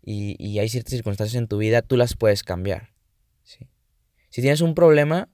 y, 0.02 0.38
y 0.42 0.60
hay 0.60 0.70
ciertas 0.70 0.92
circunstancias 0.92 1.36
en 1.38 1.50
tu 1.50 1.58
vida, 1.58 1.82
tú 1.82 1.98
las 1.98 2.16
puedes 2.16 2.44
cambiar, 2.44 2.94
¿sí? 3.44 3.68
Si 4.30 4.40
tienes 4.40 4.62
un 4.62 4.74
problema, 4.74 5.28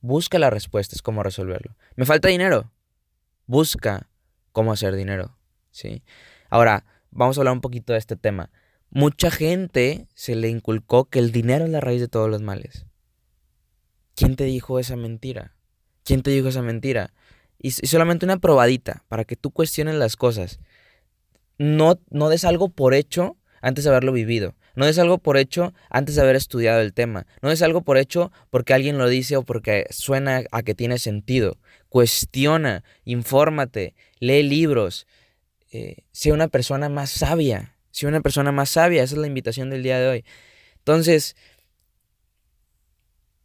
busca 0.00 0.40
las 0.40 0.52
respuestas, 0.52 1.00
cómo 1.00 1.22
resolverlo. 1.22 1.76
¿Me 1.94 2.06
falta 2.06 2.26
dinero? 2.26 2.72
Busca 3.46 4.08
cómo 4.52 4.72
hacer 4.72 4.94
dinero, 4.96 5.36
¿sí? 5.70 6.02
Ahora, 6.50 6.84
vamos 7.10 7.36
a 7.36 7.40
hablar 7.40 7.54
un 7.54 7.60
poquito 7.60 7.92
de 7.92 7.98
este 7.98 8.16
tema. 8.16 8.50
Mucha 8.90 9.30
gente 9.30 10.06
se 10.14 10.36
le 10.36 10.48
inculcó 10.48 11.06
que 11.06 11.18
el 11.18 11.32
dinero 11.32 11.64
es 11.64 11.70
la 11.70 11.80
raíz 11.80 12.00
de 12.00 12.08
todos 12.08 12.30
los 12.30 12.42
males. 12.42 12.86
¿Quién 14.14 14.36
te 14.36 14.44
dijo 14.44 14.78
esa 14.78 14.96
mentira? 14.96 15.54
¿Quién 16.04 16.22
te 16.22 16.30
dijo 16.30 16.48
esa 16.48 16.62
mentira? 16.62 17.12
Y, 17.58 17.72
solamente 17.72 18.24
una 18.24 18.38
probadita 18.38 19.04
para 19.08 19.24
que 19.24 19.36
tú 19.36 19.50
cuestiones 19.50 19.96
las 19.96 20.16
cosas. 20.16 20.60
No, 21.58 21.98
no 22.10 22.28
des 22.28 22.44
algo 22.44 22.68
por 22.68 22.94
hecho 22.94 23.36
antes 23.60 23.84
de 23.84 23.90
haberlo 23.90 24.12
vivido. 24.12 24.54
No 24.74 24.86
des 24.86 24.98
algo 24.98 25.18
por 25.18 25.36
hecho 25.36 25.74
antes 25.90 26.14
de 26.14 26.22
haber 26.22 26.36
estudiado 26.36 26.80
el 26.80 26.92
tema. 26.92 27.26
No 27.42 27.48
des 27.48 27.62
algo 27.62 27.82
por 27.82 27.98
hecho 27.98 28.30
porque 28.50 28.74
alguien 28.74 28.98
lo 28.98 29.08
dice 29.08 29.36
o 29.36 29.42
porque 29.42 29.86
suena 29.90 30.44
a 30.50 30.62
que 30.62 30.74
tiene 30.74 30.98
sentido. 30.98 31.58
Cuestiona, 31.96 32.84
infórmate, 33.06 33.94
lee 34.20 34.42
libros, 34.42 35.06
eh, 35.72 36.04
sea 36.12 36.34
una 36.34 36.48
persona 36.48 36.90
más 36.90 37.08
sabia. 37.08 37.74
Sea 37.90 38.10
una 38.10 38.20
persona 38.20 38.52
más 38.52 38.68
sabia. 38.68 39.02
Esa 39.02 39.14
es 39.14 39.18
la 39.18 39.26
invitación 39.26 39.70
del 39.70 39.82
día 39.82 39.98
de 39.98 40.06
hoy. 40.06 40.24
Entonces, 40.76 41.36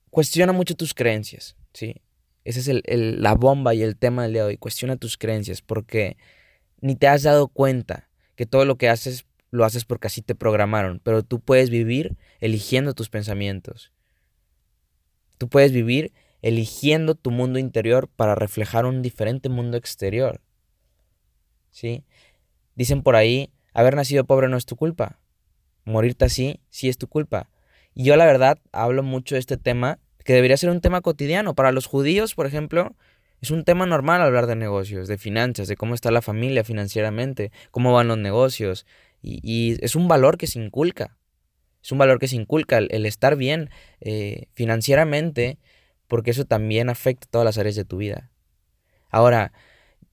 cuestiona 0.10 0.52
mucho 0.52 0.76
tus 0.76 0.94
creencias, 0.94 1.56
¿sí? 1.72 2.02
Esa 2.44 2.60
es 2.60 2.84
la 2.84 3.36
bomba 3.36 3.74
y 3.74 3.84
el 3.84 3.96
tema 3.96 4.24
del 4.24 4.34
día 4.34 4.42
de 4.42 4.48
hoy. 4.50 4.58
Cuestiona 4.58 4.98
tus 4.98 5.18
creencias 5.18 5.62
porque 5.62 6.18
ni 6.82 6.98
te 6.98 7.08
has 7.08 7.24
dado 7.24 7.48
cuenta 7.48 8.10
que 8.36 8.46
todo 8.46 8.66
lo 8.66 8.78
que 8.78 8.90
haces 8.90 9.26
lo 9.50 9.64
haces 9.64 9.86
porque 9.86 10.08
así 10.08 10.22
te 10.22 10.36
programaron, 10.36 11.00
pero 11.02 11.24
tú 11.24 11.40
puedes 11.40 11.70
vivir 11.70 12.18
eligiendo 12.42 12.94
tus 12.94 13.08
pensamientos. 13.08 13.94
Tú 15.38 15.48
puedes 15.48 15.72
vivir 15.72 16.12
eligiendo 16.42 17.16
tu 17.16 17.32
mundo 17.32 17.60
interior 17.60 18.08
para 18.08 18.36
reflejar 18.36 18.86
un 18.86 19.02
diferente 19.02 19.50
mundo 19.50 19.78
exterior. 19.78 20.42
¿Sí? 21.70 22.04
Dicen 22.76 23.04
por 23.04 23.16
ahí, 23.16 23.52
haber 23.74 23.96
nacido 23.96 24.26
pobre 24.26 24.50
no 24.50 24.58
es 24.58 24.66
tu 24.66 24.76
culpa. 24.76 25.20
Morirte 25.86 26.26
así 26.26 26.60
sí 26.70 26.90
es 26.90 26.98
tu 26.98 27.08
culpa. 27.08 27.50
Y 27.94 28.04
yo 28.04 28.16
la 28.16 28.26
verdad 28.26 28.60
hablo 28.72 29.04
mucho 29.04 29.36
de 29.36 29.40
este 29.40 29.58
tema, 29.58 30.00
que 30.24 30.34
debería 30.34 30.58
ser 30.58 30.70
un 30.70 30.82
tema 30.82 31.02
cotidiano. 31.02 31.56
Para 31.56 31.72
los 31.72 31.86
judíos, 31.86 32.36
por 32.36 32.46
ejemplo, 32.46 32.96
es 33.42 33.52
un 33.52 33.64
tema 33.64 33.86
normal 33.86 34.22
hablar 34.22 34.48
de 34.48 34.56
negocios, 34.56 35.08
de 35.08 35.18
finanzas, 35.18 35.68
de 35.68 35.76
cómo 35.76 35.96
está 35.96 36.12
la 36.12 36.22
familia 36.22 36.64
financieramente, 36.64 37.52
cómo 37.72 37.92
van 37.92 38.08
los 38.08 38.18
negocios, 38.18 38.86
y, 39.24 39.78
es 39.84 39.96
un 39.96 40.08
valor 40.08 40.38
que 40.38 40.48
se 40.48 40.60
inculca. 40.60 41.18
Es 41.84 41.92
un 41.92 41.98
valor 41.98 42.20
que 42.20 42.28
se 42.28 42.36
inculca 42.36 42.78
el, 42.78 43.06
estar 43.06 43.36
bien 43.36 43.70
eh, 44.00 44.48
financieramente, 44.54 45.58
porque 46.12 46.32
eso 46.32 46.44
también 46.44 46.90
afecta 46.90 47.26
todas 47.32 47.46
las 47.46 47.58
áreas 47.58 47.78
de 47.78 47.86
tu 47.86 47.96
vida. 47.96 48.34
Ahora, 49.12 49.54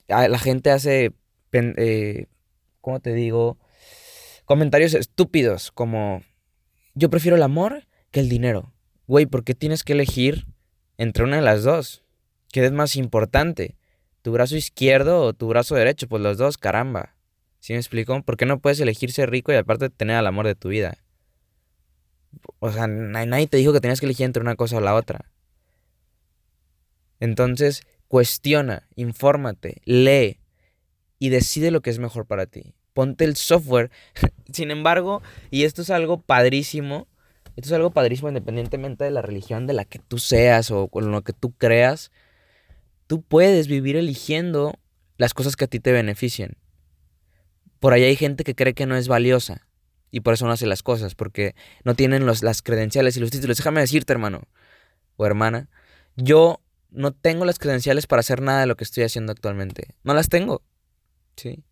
la 0.07 0.39
gente 0.39 0.71
hace, 0.71 1.11
eh, 1.51 2.27
¿cómo 2.79 3.01
te 3.01 3.13
digo? 3.13 3.57
Comentarios 4.45 4.93
estúpidos 4.93 5.73
como, 5.73 6.23
yo 6.93 7.09
prefiero 7.09 7.35
el 7.35 7.43
amor 7.43 7.85
que 8.11 8.21
el 8.21 8.29
dinero. 8.29 8.71
Güey, 9.07 9.25
¿por 9.25 9.43
qué 9.43 9.55
tienes 9.55 9.83
que 9.83 9.91
elegir 9.91 10.45
entre 10.97 11.25
una 11.25 11.35
de 11.35 11.41
las 11.41 11.63
dos? 11.63 12.05
¿Qué 12.49 12.63
es 12.63 12.71
más 12.71 12.95
importante? 12.95 13.75
¿Tu 14.21 14.31
brazo 14.31 14.55
izquierdo 14.55 15.21
o 15.21 15.33
tu 15.33 15.49
brazo 15.49 15.75
derecho? 15.75 16.07
Pues 16.07 16.23
los 16.23 16.37
dos, 16.37 16.57
caramba. 16.57 17.17
¿Sí 17.59 17.73
me 17.73 17.79
explico? 17.79 18.21
¿Por 18.21 18.37
qué 18.37 18.45
no 18.45 18.61
puedes 18.61 18.79
elegir 18.79 19.11
ser 19.11 19.31
rico 19.31 19.51
y 19.51 19.55
aparte 19.55 19.89
tener 19.89 20.15
al 20.15 20.27
amor 20.27 20.47
de 20.47 20.55
tu 20.55 20.69
vida? 20.69 20.97
O 22.59 22.71
sea, 22.71 22.87
nadie 22.87 23.47
te 23.47 23.57
dijo 23.57 23.73
que 23.73 23.81
tenías 23.81 23.99
que 23.99 24.05
elegir 24.05 24.27
entre 24.27 24.41
una 24.41 24.55
cosa 24.55 24.77
o 24.77 24.79
la 24.79 24.95
otra. 24.95 25.29
Entonces, 27.19 27.83
cuestiona, 28.07 28.87
infórmate, 28.95 29.81
lee 29.85 30.39
y 31.19 31.29
decide 31.29 31.71
lo 31.71 31.81
que 31.81 31.89
es 31.89 31.99
mejor 31.99 32.25
para 32.25 32.45
ti. 32.45 32.73
Ponte 32.93 33.25
el 33.25 33.35
software. 33.35 33.91
Sin 34.51 34.71
embargo, 34.71 35.21
y 35.51 35.63
esto 35.63 35.81
es 35.81 35.89
algo 35.89 36.21
padrísimo, 36.21 37.07
esto 37.55 37.69
es 37.69 37.73
algo 37.73 37.91
padrísimo 37.91 38.29
independientemente 38.29 39.03
de 39.03 39.11
la 39.11 39.21
religión 39.21 39.67
de 39.67 39.73
la 39.73 39.85
que 39.85 39.99
tú 39.99 40.17
seas 40.17 40.71
o 40.71 40.87
con 40.87 41.11
lo 41.11 41.21
que 41.21 41.33
tú 41.33 41.51
creas, 41.51 42.11
tú 43.07 43.21
puedes 43.21 43.67
vivir 43.67 43.95
eligiendo 43.95 44.79
las 45.17 45.33
cosas 45.33 45.55
que 45.55 45.65
a 45.65 45.67
ti 45.67 45.79
te 45.79 45.91
beneficien. 45.91 46.57
Por 47.79 47.93
ahí 47.93 48.03
hay 48.03 48.15
gente 48.15 48.43
que 48.43 48.55
cree 48.55 48.73
que 48.73 48.85
no 48.85 48.95
es 48.95 49.07
valiosa 49.07 49.67
y 50.11 50.21
por 50.21 50.33
eso 50.33 50.45
no 50.45 50.51
hace 50.51 50.65
las 50.65 50.83
cosas, 50.83 51.15
porque 51.15 51.55
no 51.83 51.95
tienen 51.95 52.25
los, 52.25 52.43
las 52.43 52.61
credenciales 52.61 53.17
y 53.17 53.19
los 53.19 53.29
títulos. 53.29 53.57
Déjame 53.57 53.81
decirte, 53.81 54.13
hermano 54.13 54.43
o 55.17 55.25
hermana, 55.25 55.69
yo 56.15 56.61
no 56.91 57.13
tengo 57.13 57.45
las 57.45 57.59
credenciales 57.59 58.07
para 58.07 58.21
hacer 58.21 58.41
nada 58.41 58.61
de 58.61 58.67
lo 58.67 58.75
que 58.75 58.83
estoy 58.83 59.03
haciendo 59.03 59.31
actualmente. 59.31 59.95
No 60.03 60.13
las 60.13 60.29
tengo. 60.29 60.63
Sí. 61.35 61.63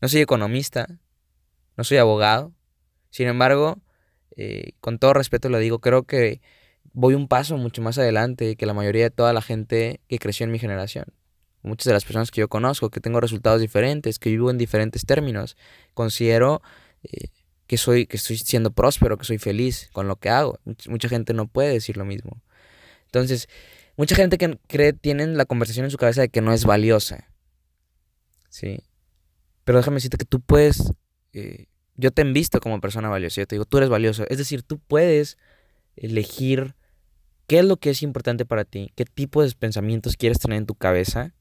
No 0.00 0.08
soy 0.08 0.20
economista, 0.20 0.86
no 1.76 1.84
soy 1.84 1.98
abogado. 1.98 2.52
Sin 3.10 3.28
embargo, 3.28 3.80
eh, 4.36 4.72
con 4.80 4.98
todo 4.98 5.14
respeto 5.14 5.48
lo 5.48 5.58
digo, 5.58 5.80
creo 5.80 6.04
que 6.04 6.40
voy 6.92 7.14
un 7.14 7.28
paso 7.28 7.56
mucho 7.56 7.82
más 7.82 7.98
adelante 7.98 8.56
que 8.56 8.66
la 8.66 8.74
mayoría 8.74 9.04
de 9.04 9.10
toda 9.10 9.32
la 9.32 9.42
gente 9.42 10.00
que 10.08 10.18
creció 10.18 10.44
en 10.44 10.52
mi 10.52 10.58
generación 10.58 11.06
muchas 11.64 11.86
de 11.86 11.92
las 11.94 12.04
personas 12.04 12.30
que 12.30 12.40
yo 12.40 12.48
conozco, 12.48 12.90
que 12.90 13.00
tengo 13.00 13.20
resultados 13.20 13.60
diferentes, 13.60 14.18
que 14.18 14.30
vivo 14.30 14.50
en 14.50 14.58
diferentes 14.58 15.04
términos, 15.06 15.56
considero 15.94 16.62
eh, 17.02 17.28
que, 17.66 17.78
soy, 17.78 18.06
que 18.06 18.18
estoy 18.18 18.36
siendo 18.36 18.70
próspero, 18.70 19.18
que 19.18 19.24
soy 19.24 19.38
feliz 19.38 19.88
con 19.92 20.06
lo 20.06 20.16
que 20.16 20.28
hago. 20.28 20.60
Mucha 20.88 21.08
gente 21.08 21.32
no 21.32 21.48
puede 21.48 21.72
decir 21.72 21.96
lo 21.96 22.04
mismo. 22.04 22.42
Entonces, 23.06 23.48
mucha 23.96 24.16
gente 24.16 24.38
que 24.38 24.58
cree, 24.66 24.92
tienen 24.92 25.36
la 25.36 25.44
conversación 25.44 25.84
en 25.84 25.90
su 25.90 25.98
cabeza 25.98 26.22
de 26.22 26.28
que 26.28 26.40
no 26.40 26.52
es 26.52 26.64
valiosa. 26.64 27.30
¿Sí? 28.48 28.80
Pero 29.64 29.78
déjame 29.78 29.96
decirte 29.96 30.18
que 30.18 30.24
tú 30.24 30.40
puedes, 30.40 30.92
eh, 31.32 31.66
yo 31.96 32.10
te 32.10 32.22
he 32.22 32.32
visto 32.32 32.60
como 32.60 32.80
persona 32.80 33.08
valiosa, 33.08 33.40
yo 33.40 33.46
te 33.46 33.56
digo, 33.56 33.64
tú 33.64 33.78
eres 33.78 33.88
valioso. 33.88 34.24
Es 34.28 34.38
decir, 34.38 34.62
tú 34.62 34.78
puedes 34.78 35.38
elegir 35.96 36.74
qué 37.46 37.60
es 37.60 37.64
lo 37.64 37.76
que 37.76 37.90
es 37.90 38.02
importante 38.02 38.44
para 38.44 38.64
ti, 38.64 38.90
qué 38.94 39.04
tipo 39.04 39.42
de 39.42 39.52
pensamientos 39.52 40.16
quieres 40.16 40.38
tener 40.38 40.58
en 40.58 40.66
tu 40.66 40.74
cabeza 40.74 41.34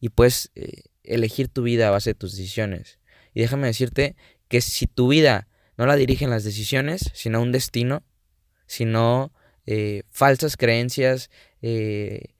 y 0.00 0.08
puedes 0.08 0.50
eh, 0.54 0.84
elegir 1.04 1.48
tu 1.48 1.62
vida 1.62 1.88
a 1.88 1.90
base 1.90 2.10
de 2.10 2.14
tus 2.14 2.36
decisiones. 2.36 2.98
Y 3.34 3.40
déjame 3.40 3.66
decirte 3.66 4.16
que 4.48 4.60
si 4.60 4.86
tu 4.86 5.08
vida 5.08 5.48
no 5.76 5.86
la 5.86 5.96
dirigen 5.96 6.30
las 6.30 6.44
decisiones, 6.44 7.10
sino 7.14 7.40
un 7.40 7.52
destino, 7.52 8.02
sino 8.66 9.32
eh, 9.66 10.02
falsas 10.10 10.56
creencias. 10.56 11.30
Eh, 11.60 12.34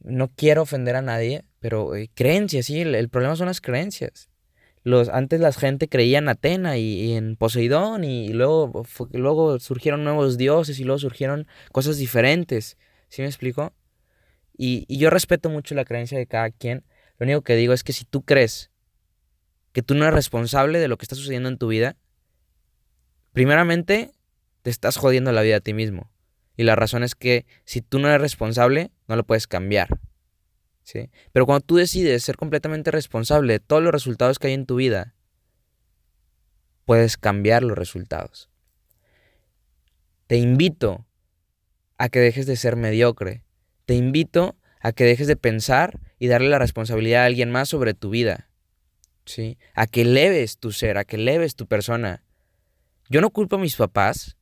no 0.00 0.28
quiero 0.28 0.62
ofender 0.62 0.96
a 0.96 1.02
nadie, 1.02 1.44
pero 1.58 1.94
eh, 1.94 2.10
creencias, 2.14 2.66
sí, 2.66 2.80
el, 2.80 3.08
problema 3.08 3.36
son 3.36 3.46
las 3.46 3.60
creencias. 3.60 4.28
Los, 4.82 5.10
antes 5.10 5.40
la 5.40 5.52
gente 5.52 5.88
creía 5.88 6.18
en 6.18 6.28
Atena 6.28 6.78
y, 6.78 7.12
en 7.12 7.36
Poseidón 7.36 8.02
y, 8.04 8.32
luego, 8.32 8.84
luego 9.12 9.58
surgieron 9.58 10.04
nuevos 10.04 10.38
dioses 10.38 10.80
y 10.80 10.84
luego 10.84 10.98
surgieron 10.98 11.46
cosas 11.70 11.98
diferentes. 11.98 12.78
¿Sí 13.08 13.20
me 13.20 13.28
explico? 13.28 13.74
Y, 14.56 14.86
y 14.88 14.98
yo 14.98 15.10
respeto 15.10 15.50
mucho 15.50 15.74
la 15.74 15.84
creencia 15.84 16.18
de 16.18 16.26
cada 16.26 16.50
quien. 16.50 16.84
Lo 17.18 17.24
único 17.24 17.42
que 17.42 17.56
digo 17.56 17.74
es 17.74 17.84
que 17.84 17.92
si 17.92 18.04
tú 18.04 18.22
crees 18.22 18.70
que 19.72 19.82
tú 19.82 19.94
no 19.94 20.04
eres 20.04 20.14
responsable 20.14 20.78
de 20.78 20.88
lo 20.88 20.96
que 20.96 21.04
está 21.04 21.14
sucediendo 21.14 21.48
en 21.48 21.58
tu 21.58 21.68
vida, 21.68 21.96
primeramente 23.32 24.12
te 24.62 24.70
estás 24.70 24.96
jodiendo 24.96 25.32
la 25.32 25.42
vida 25.42 25.56
a 25.56 25.60
ti 25.60 25.74
mismo. 25.74 26.10
Y 26.56 26.64
la 26.64 26.76
razón 26.76 27.02
es 27.02 27.14
que 27.14 27.46
si 27.64 27.80
tú 27.80 27.98
no 27.98 28.08
eres 28.08 28.20
responsable, 28.20 28.90
no 29.08 29.16
lo 29.16 29.24
puedes 29.24 29.46
cambiar. 29.46 29.88
¿sí? 30.82 31.10
Pero 31.32 31.46
cuando 31.46 31.64
tú 31.64 31.76
decides 31.76 32.22
ser 32.22 32.36
completamente 32.36 32.90
responsable 32.90 33.54
de 33.54 33.60
todos 33.60 33.82
los 33.82 33.92
resultados 33.92 34.38
que 34.38 34.48
hay 34.48 34.54
en 34.54 34.66
tu 34.66 34.76
vida, 34.76 35.14
puedes 36.84 37.16
cambiar 37.16 37.62
los 37.62 37.78
resultados. 37.78 38.50
Te 40.26 40.36
invito 40.36 41.06
a 41.98 42.08
que 42.08 42.20
dejes 42.20 42.46
de 42.46 42.56
ser 42.56 42.76
mediocre. 42.76 43.42
Te 43.84 43.94
invito 43.94 44.56
a 44.80 44.92
que 44.92 45.04
dejes 45.04 45.26
de 45.26 45.36
pensar 45.36 46.00
y 46.18 46.28
darle 46.28 46.48
la 46.48 46.58
responsabilidad 46.58 47.22
a 47.22 47.26
alguien 47.26 47.50
más 47.50 47.68
sobre 47.68 47.94
tu 47.94 48.10
vida. 48.10 48.48
¿Sí? 49.24 49.58
A 49.74 49.86
que 49.86 50.02
eleves 50.02 50.58
tu 50.58 50.72
ser, 50.72 50.98
a 50.98 51.04
que 51.04 51.16
eleves 51.16 51.56
tu 51.56 51.66
persona. 51.66 52.24
Yo 53.08 53.20
no 53.20 53.30
culpo 53.30 53.56
a 53.56 53.58
mis 53.58 53.76
papás, 53.76 54.36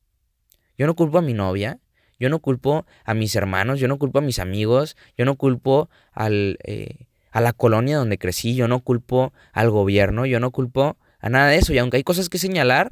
yo 0.79 0.87
no 0.87 0.95
culpo 0.95 1.17
a 1.17 1.21
mi 1.21 1.33
novia, 1.33 1.77
yo 2.19 2.29
no 2.29 2.39
culpo 2.39 2.85
a 3.03 3.13
mis 3.13 3.35
hermanos, 3.35 3.81
yo 3.81 3.89
no 3.89 3.99
culpo 3.99 4.19
a 4.19 4.21
mis 4.21 4.39
amigos, 4.39 4.95
yo 5.17 5.25
no 5.25 5.35
culpo 5.35 5.89
al, 6.13 6.57
eh, 6.63 7.07
a 7.31 7.41
la 7.41 7.51
colonia 7.51 7.97
donde 7.97 8.17
crecí, 8.17 8.55
yo 8.55 8.69
no 8.69 8.79
culpo 8.79 9.33
al 9.51 9.69
gobierno, 9.71 10.25
yo 10.25 10.39
no 10.39 10.51
culpo 10.51 10.97
a 11.19 11.27
nada 11.27 11.49
de 11.49 11.57
eso. 11.57 11.73
Y 11.73 11.79
aunque 11.79 11.97
hay 11.97 12.03
cosas 12.05 12.29
que 12.29 12.37
señalar, 12.37 12.91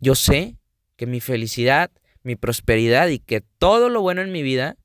yo 0.00 0.14
sé 0.14 0.56
que 0.96 1.06
mi 1.06 1.20
felicidad, 1.20 1.90
mi 2.22 2.36
prosperidad 2.36 3.08
y 3.08 3.18
que 3.18 3.42
todo 3.42 3.90
lo 3.90 4.00
bueno 4.00 4.22
en 4.22 4.32
mi 4.32 4.42
vida 4.42 4.78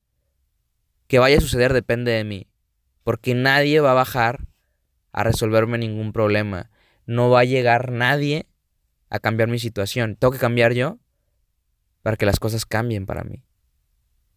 que 1.08 1.20
vaya 1.20 1.38
a 1.38 1.42
suceder 1.42 1.72
depende 1.72 2.12
de 2.12 2.26
mí. 2.26 2.48
Porque 3.06 3.34
nadie 3.34 3.80
va 3.80 3.92
a 3.92 3.96
bajar 3.96 4.46
a 5.14 5.24
resolverme 5.24 5.78
ningún 5.78 6.12
problema. 6.12 6.70
No 7.06 7.30
va 7.30 7.40
a 7.40 7.46
llegar 7.46 7.94
nadie 7.94 8.46
a 9.10 9.20
cambiar 9.20 9.48
mi 9.48 9.58
situación. 9.58 10.18
Tengo 10.18 10.34
que 10.34 10.38
cambiar 10.38 10.74
yo 10.74 11.00
para 12.10 12.18
que 12.18 12.26
las 12.26 12.40
cosas 12.40 12.66
cambien 12.66 13.06
para 13.06 13.24
mí. 13.24 13.44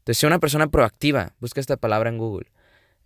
Entonces, 0.00 0.18
sea 0.18 0.26
una 0.26 0.40
persona 0.40 0.66
proactiva, 0.66 1.34
busca 1.40 1.58
esta 1.58 1.78
palabra 1.78 2.10
en 2.10 2.18
Google. 2.18 2.52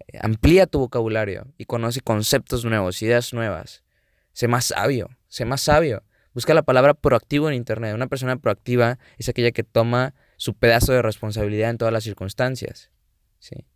Eh, 0.09 0.19
amplía 0.21 0.67
tu 0.67 0.81
vocabulario 0.81 1.47
y 1.57 1.67
conoce 1.67 2.01
conceptos 2.01 2.65
nuevos, 2.65 3.01
ideas 3.01 3.33
nuevas. 3.33 3.85
Sé 4.33 4.49
más 4.49 4.65
sabio, 4.65 5.11
sé 5.29 5.45
más 5.45 5.61
sabio. 5.61 6.03
Busca 6.35 6.53
la 6.53 6.63
palabra 6.63 6.95
proactivo 6.95 7.49
en 7.49 7.55
Internet. 7.55 7.95
Una 7.95 8.09
persona 8.09 8.39
proactiva 8.39 8.99
es 9.19 9.29
aquella 9.29 9.53
que 9.53 9.63
toma 9.63 10.15
su 10.37 10.55
pedazo 10.55 10.93
de 10.93 11.01
responsabilidad 11.01 11.71
en 11.71 11.79
todas 11.79 11.93
las 11.93 12.03
circunstancias. 12.03 12.91
¿sí? 13.39 13.67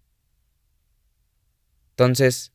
Entonces, 1.91 2.51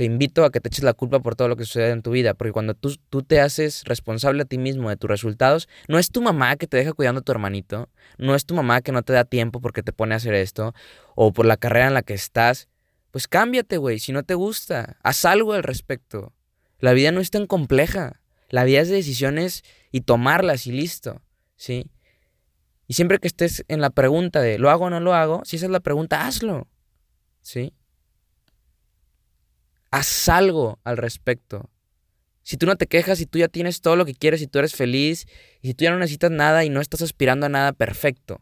te 0.00 0.06
invito 0.06 0.46
a 0.46 0.50
que 0.50 0.60
te 0.60 0.68
eches 0.68 0.82
la 0.82 0.94
culpa 0.94 1.20
por 1.20 1.36
todo 1.36 1.48
lo 1.48 1.56
que 1.56 1.66
sucede 1.66 1.90
en 1.90 2.00
tu 2.00 2.12
vida, 2.12 2.32
porque 2.32 2.52
cuando 2.52 2.72
tú, 2.72 2.96
tú, 3.10 3.22
te 3.22 3.38
haces 3.38 3.84
responsable 3.84 4.40
a 4.40 4.44
ti 4.46 4.56
mismo 4.56 4.88
de 4.88 4.96
tus 4.96 5.10
resultados, 5.10 5.68
no 5.88 5.98
es 5.98 6.10
tu 6.10 6.22
mamá 6.22 6.56
que 6.56 6.66
te 6.66 6.78
deja 6.78 6.94
cuidando 6.94 7.18
a 7.18 7.22
tu 7.22 7.32
hermanito, 7.32 7.90
no 8.16 8.34
es 8.34 8.46
tu 8.46 8.54
mamá 8.54 8.80
que 8.80 8.92
no 8.92 9.02
te 9.02 9.12
da 9.12 9.26
tiempo 9.26 9.60
porque 9.60 9.82
te 9.82 9.92
pone 9.92 10.14
a 10.14 10.16
hacer 10.16 10.32
esto, 10.32 10.72
o 11.16 11.34
por 11.34 11.44
la 11.44 11.58
carrera 11.58 11.88
en 11.88 11.92
la 11.92 12.00
que 12.00 12.14
estás. 12.14 12.70
Pues 13.10 13.28
cámbiate, 13.28 13.76
güey, 13.76 13.98
si 13.98 14.12
no 14.12 14.22
te 14.22 14.32
gusta, 14.32 14.96
haz 15.02 15.26
algo 15.26 15.52
al 15.52 15.64
respecto. 15.64 16.32
La 16.78 16.94
vida 16.94 17.12
no 17.12 17.20
es 17.20 17.30
tan 17.30 17.46
compleja, 17.46 18.22
la 18.48 18.64
vida 18.64 18.80
es 18.80 18.88
de 18.88 18.94
decisiones 18.94 19.64
y 19.92 20.00
tomarlas 20.00 20.66
y 20.66 20.72
listo, 20.72 21.20
¿sí? 21.56 21.90
Y 22.86 22.94
siempre 22.94 23.18
que 23.18 23.28
estés 23.28 23.66
en 23.68 23.82
la 23.82 23.90
pregunta 23.90 24.40
de 24.40 24.58
¿lo 24.58 24.70
hago 24.70 24.86
o 24.86 24.90
no 24.90 25.00
lo 25.00 25.12
hago? 25.12 25.42
Si 25.44 25.56
esa 25.56 25.66
es 25.66 25.72
la 25.72 25.80
pregunta, 25.80 26.26
hazlo, 26.26 26.68
¿sí? 27.42 27.74
Haz 29.90 30.28
algo 30.28 30.78
al 30.84 30.96
respecto. 30.96 31.70
Si 32.42 32.56
tú 32.56 32.66
no 32.66 32.76
te 32.76 32.86
quejas 32.86 33.20
y 33.20 33.26
tú 33.26 33.38
ya 33.38 33.48
tienes 33.48 33.80
todo 33.80 33.96
lo 33.96 34.04
que 34.04 34.14
quieres 34.14 34.42
y 34.42 34.46
tú 34.46 34.58
eres 34.58 34.74
feliz 34.74 35.26
y 35.60 35.68
si 35.68 35.74
tú 35.74 35.84
ya 35.84 35.90
no 35.90 35.98
necesitas 35.98 36.30
nada 36.30 36.64
y 36.64 36.70
no 36.70 36.80
estás 36.80 37.02
aspirando 37.02 37.46
a 37.46 37.48
nada 37.48 37.72
perfecto. 37.72 38.40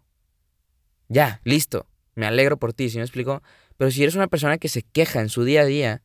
Ya, 1.09 1.41
listo. 1.45 1.87
Me 2.15 2.27
alegro 2.27 2.59
por 2.59 2.73
ti, 2.73 2.91
¿sí 2.91 2.99
me 2.99 3.05
explico? 3.05 3.43
Pero 3.77 3.91
si 3.91 4.03
eres 4.03 4.15
una 4.15 4.29
persona 4.29 4.59
que 4.59 4.69
se 4.69 4.83
queja 4.83 5.21
en 5.21 5.29
su 5.29 5.45
día 5.45 5.63
a 5.63 5.67
día, 5.67 6.03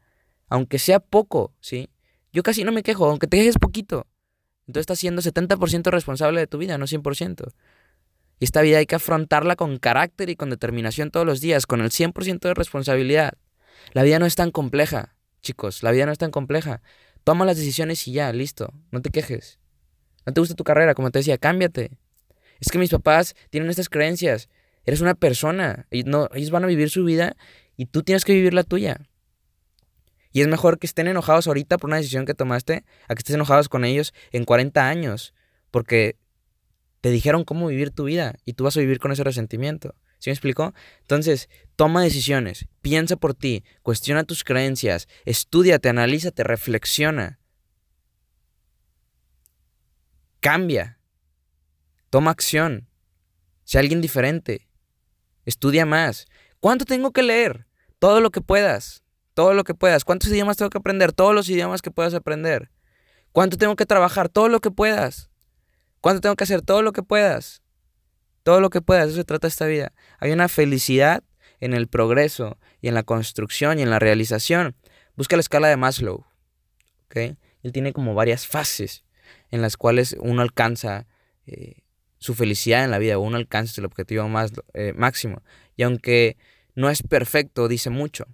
aunque 0.47 0.79
sea 0.79 0.99
poco, 0.99 1.53
¿sí? 1.59 1.89
Yo 2.31 2.43
casi 2.43 2.63
no 2.63 2.71
me 2.71 2.83
quejo, 2.83 3.09
aunque 3.09 3.27
te 3.27 3.37
quejes 3.37 3.57
poquito. 3.57 4.07
Entonces 4.67 4.81
estás 4.81 4.99
siendo 4.99 5.21
70% 5.21 5.91
responsable 5.91 6.39
de 6.39 6.47
tu 6.47 6.57
vida, 6.57 6.77
no 6.77 6.87
100%. 6.87 7.53
Y 8.39 8.45
esta 8.45 8.61
vida 8.61 8.77
hay 8.77 8.85
que 8.85 8.95
afrontarla 8.95 9.55
con 9.55 9.77
carácter 9.77 10.29
y 10.29 10.35
con 10.35 10.49
determinación 10.49 11.11
todos 11.11 11.25
los 11.25 11.41
días, 11.41 11.65
con 11.65 11.81
el 11.81 11.89
100% 11.89 12.39
de 12.39 12.53
responsabilidad. 12.53 13.33
La 13.93 14.03
vida 14.03 14.19
no 14.19 14.25
es 14.25 14.35
tan 14.35 14.51
compleja 14.51 15.12
chicos. 15.43 15.83
La 15.83 15.91
vida 15.91 16.07
no 16.07 16.11
es 16.11 16.17
tan 16.17 16.31
compleja. 16.31 16.81
Toma 17.23 17.45
las 17.45 17.57
decisiones 17.57 18.07
y 18.07 18.13
ya, 18.13 18.33
listo. 18.33 18.73
No 18.91 19.01
te 19.01 19.11
quejes. 19.11 19.59
No 20.25 20.33
te 20.33 20.41
gusta 20.41 20.55
tu 20.55 20.63
carrera, 20.63 20.95
como 20.95 21.11
te 21.11 21.19
decía, 21.19 21.37
cámbiate. 21.37 21.91
Es 22.59 22.71
que 22.71 22.79
mis 22.79 22.89
papás 22.89 23.35
tienen 23.51 23.69
estas 23.69 23.89
creencias. 23.89 24.49
Eres 24.85 25.01
una 25.01 25.13
persona. 25.13 25.85
Ellos, 25.91 26.07
no, 26.07 26.29
ellos 26.33 26.49
van 26.49 26.63
a 26.63 26.67
vivir 26.67 26.89
su 26.89 27.03
vida 27.03 27.35
y 27.77 27.85
tú 27.85 28.03
tienes 28.03 28.25
que 28.25 28.33
vivir 28.33 28.53
la 28.53 28.63
tuya. 28.63 29.01
Y 30.31 30.41
es 30.41 30.47
mejor 30.47 30.79
que 30.79 30.87
estén 30.87 31.07
enojados 31.07 31.45
ahorita 31.45 31.77
por 31.77 31.89
una 31.89 31.97
decisión 31.97 32.25
que 32.25 32.33
tomaste 32.33 32.85
a 33.07 33.13
que 33.13 33.19
estés 33.19 33.35
enojados 33.35 33.69
con 33.69 33.85
ellos 33.85 34.13
en 34.31 34.45
40 34.45 34.87
años. 34.87 35.33
Porque 35.69 36.17
te 37.01 37.11
dijeron 37.11 37.43
cómo 37.43 37.67
vivir 37.67 37.91
tu 37.91 38.05
vida 38.05 38.35
y 38.45 38.53
tú 38.53 38.63
vas 38.63 38.77
a 38.77 38.79
vivir 38.79 38.99
con 38.99 39.11
ese 39.11 39.23
resentimiento. 39.23 39.95
¿Sí 40.19 40.29
me 40.29 40.33
explicó? 40.33 40.73
Entonces, 41.01 41.49
toma 41.75 42.01
decisiones, 42.01 42.67
piensa 42.81 43.15
por 43.15 43.33
ti, 43.33 43.63
cuestiona 43.81 44.23
tus 44.23 44.43
creencias, 44.43 45.07
estudiate, 45.25 45.89
analízate, 45.89 46.43
reflexiona. 46.43 47.39
Cambia. 50.39 50.99
Toma 52.09 52.31
acción. 52.31 52.89
Sé 53.63 53.79
alguien 53.79 54.01
diferente. 54.01 54.67
Estudia 55.45 55.85
más. 55.85 56.27
¿Cuánto 56.59 56.85
tengo 56.85 57.11
que 57.11 57.23
leer? 57.23 57.65
Todo 57.97 58.19
lo 58.19 58.29
que 58.29 58.41
puedas. 58.41 59.03
Todo 59.33 59.53
lo 59.53 59.63
que 59.63 59.73
puedas. 59.73 60.03
¿Cuántos 60.03 60.29
idiomas 60.29 60.57
tengo 60.57 60.69
que 60.69 60.77
aprender? 60.77 61.13
Todos 61.13 61.33
los 61.33 61.49
idiomas 61.49 61.81
que 61.81 61.91
puedas 61.91 62.13
aprender. 62.13 62.71
¿Cuánto 63.31 63.57
tengo 63.57 63.75
que 63.75 63.85
trabajar? 63.85 64.29
Todo 64.29 64.49
lo 64.49 64.59
que 64.59 64.69
puedas. 64.69 65.29
¿Cuánto 66.01 66.21
tengo 66.21 66.35
que 66.35 66.43
hacer? 66.43 66.61
Todo 66.61 66.81
lo 66.81 66.91
que 66.91 67.03
puedas. 67.03 67.63
Todo 68.43 68.59
lo 68.59 68.69
que 68.69 68.81
puedas, 68.81 69.07
eso 69.07 69.15
se 69.15 69.23
trata 69.23 69.47
esta 69.47 69.65
vida. 69.65 69.93
Hay 70.19 70.31
una 70.31 70.49
felicidad 70.49 71.23
en 71.63 71.73
el 71.73 71.87
progreso 71.87 72.57
y 72.81 72.89
en 72.89 72.93
la 72.93 73.03
construcción 73.03 73.79
y 73.79 73.83
en 73.83 73.89
la 73.89 73.99
realización. 73.99 74.75
Busca 75.15 75.37
la 75.37 75.39
escala 75.39 75.69
de 75.69 75.77
Maslow. 75.77 76.25
¿okay? 77.05 77.37
Él 77.61 77.71
tiene 77.71 77.93
como 77.93 78.13
varias 78.13 78.45
fases 78.45 79.05
en 79.49 79.61
las 79.61 79.77
cuales 79.77 80.17
uno 80.19 80.41
alcanza 80.41 81.07
eh, 81.45 81.83
su 82.17 82.33
felicidad 82.33 82.83
en 82.83 82.91
la 82.91 82.99
vida, 82.99 83.17
uno 83.17 83.37
alcanza 83.37 83.79
el 83.79 83.85
objetivo 83.85 84.27
más, 84.27 84.51
eh, 84.73 84.91
máximo. 84.93 85.41
Y 85.77 85.83
aunque 85.83 86.35
no 86.75 86.89
es 86.89 87.01
perfecto, 87.01 87.69
dice 87.69 87.89
mucho. 87.89 88.25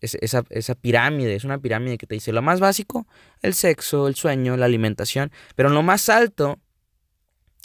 esa, 0.00 0.44
esa 0.50 0.74
pirámide, 0.76 1.34
es 1.34 1.44
una 1.44 1.58
pirámide 1.58 1.98
que 1.98 2.06
te 2.06 2.14
dice 2.14 2.32
lo 2.32 2.42
más 2.42 2.60
básico, 2.60 3.08
el 3.40 3.54
sexo, 3.54 4.06
el 4.06 4.14
sueño, 4.14 4.56
la 4.56 4.66
alimentación, 4.66 5.32
pero 5.56 5.68
en 5.68 5.74
lo 5.74 5.82
más 5.82 6.08
alto 6.08 6.60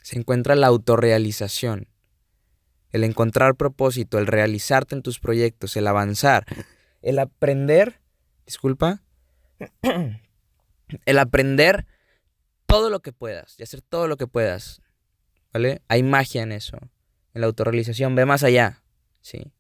se 0.02 0.18
encuentra 0.18 0.56
la 0.56 0.68
autorrealización. 0.68 1.88
El 2.92 3.04
encontrar 3.04 3.56
propósito, 3.56 4.18
el 4.18 4.28
realizarte 4.28 4.96
en 4.96 5.02
tus 5.02 5.20
proyectos, 5.20 5.76
el 5.76 5.88
avanzar, 5.88 6.46
el 7.02 7.20
aprender, 7.20 8.00
disculpa, 8.46 9.04
el 11.06 11.20
aprender 11.20 11.86
todo 12.66 12.90
lo 12.90 13.02
que 13.02 13.14
puedas 13.14 13.60
y 13.60 13.64
hacer 13.64 13.82
todo 13.82 14.08
lo 14.08 14.18
que 14.18 14.28
puedas. 14.28 14.82
¿Vale? 15.54 15.82
Hay 15.88 16.04
magia 16.04 16.44
en 16.44 16.52
eso. 16.52 16.78
En 17.34 17.42
la 17.42 17.48
autorrealización, 17.48 18.16
ve 18.16 18.26
más 18.26 18.44
allá. 18.44 18.84
¿Sí? 19.22 19.52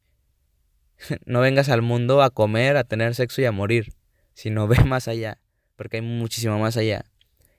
No 1.26 1.42
vengas 1.42 1.70
al 1.70 1.82
mundo 1.82 2.22
a 2.22 2.30
comer, 2.32 2.78
a 2.78 2.84
tener 2.84 3.14
sexo 3.16 3.42
y 3.42 3.46
a 3.46 3.52
morir, 3.52 3.94
sino 4.34 4.68
ve 4.68 4.84
más 4.84 5.08
allá, 5.08 5.40
porque 5.76 5.98
hay 5.98 6.02
muchísimo 6.02 6.58
más 6.60 6.78
allá. 6.78 7.06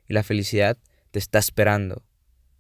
Y 0.09 0.14
la 0.14 0.22
felicidad 0.22 0.76
te 1.11 1.18
está 1.18 1.38
esperando. 1.38 2.04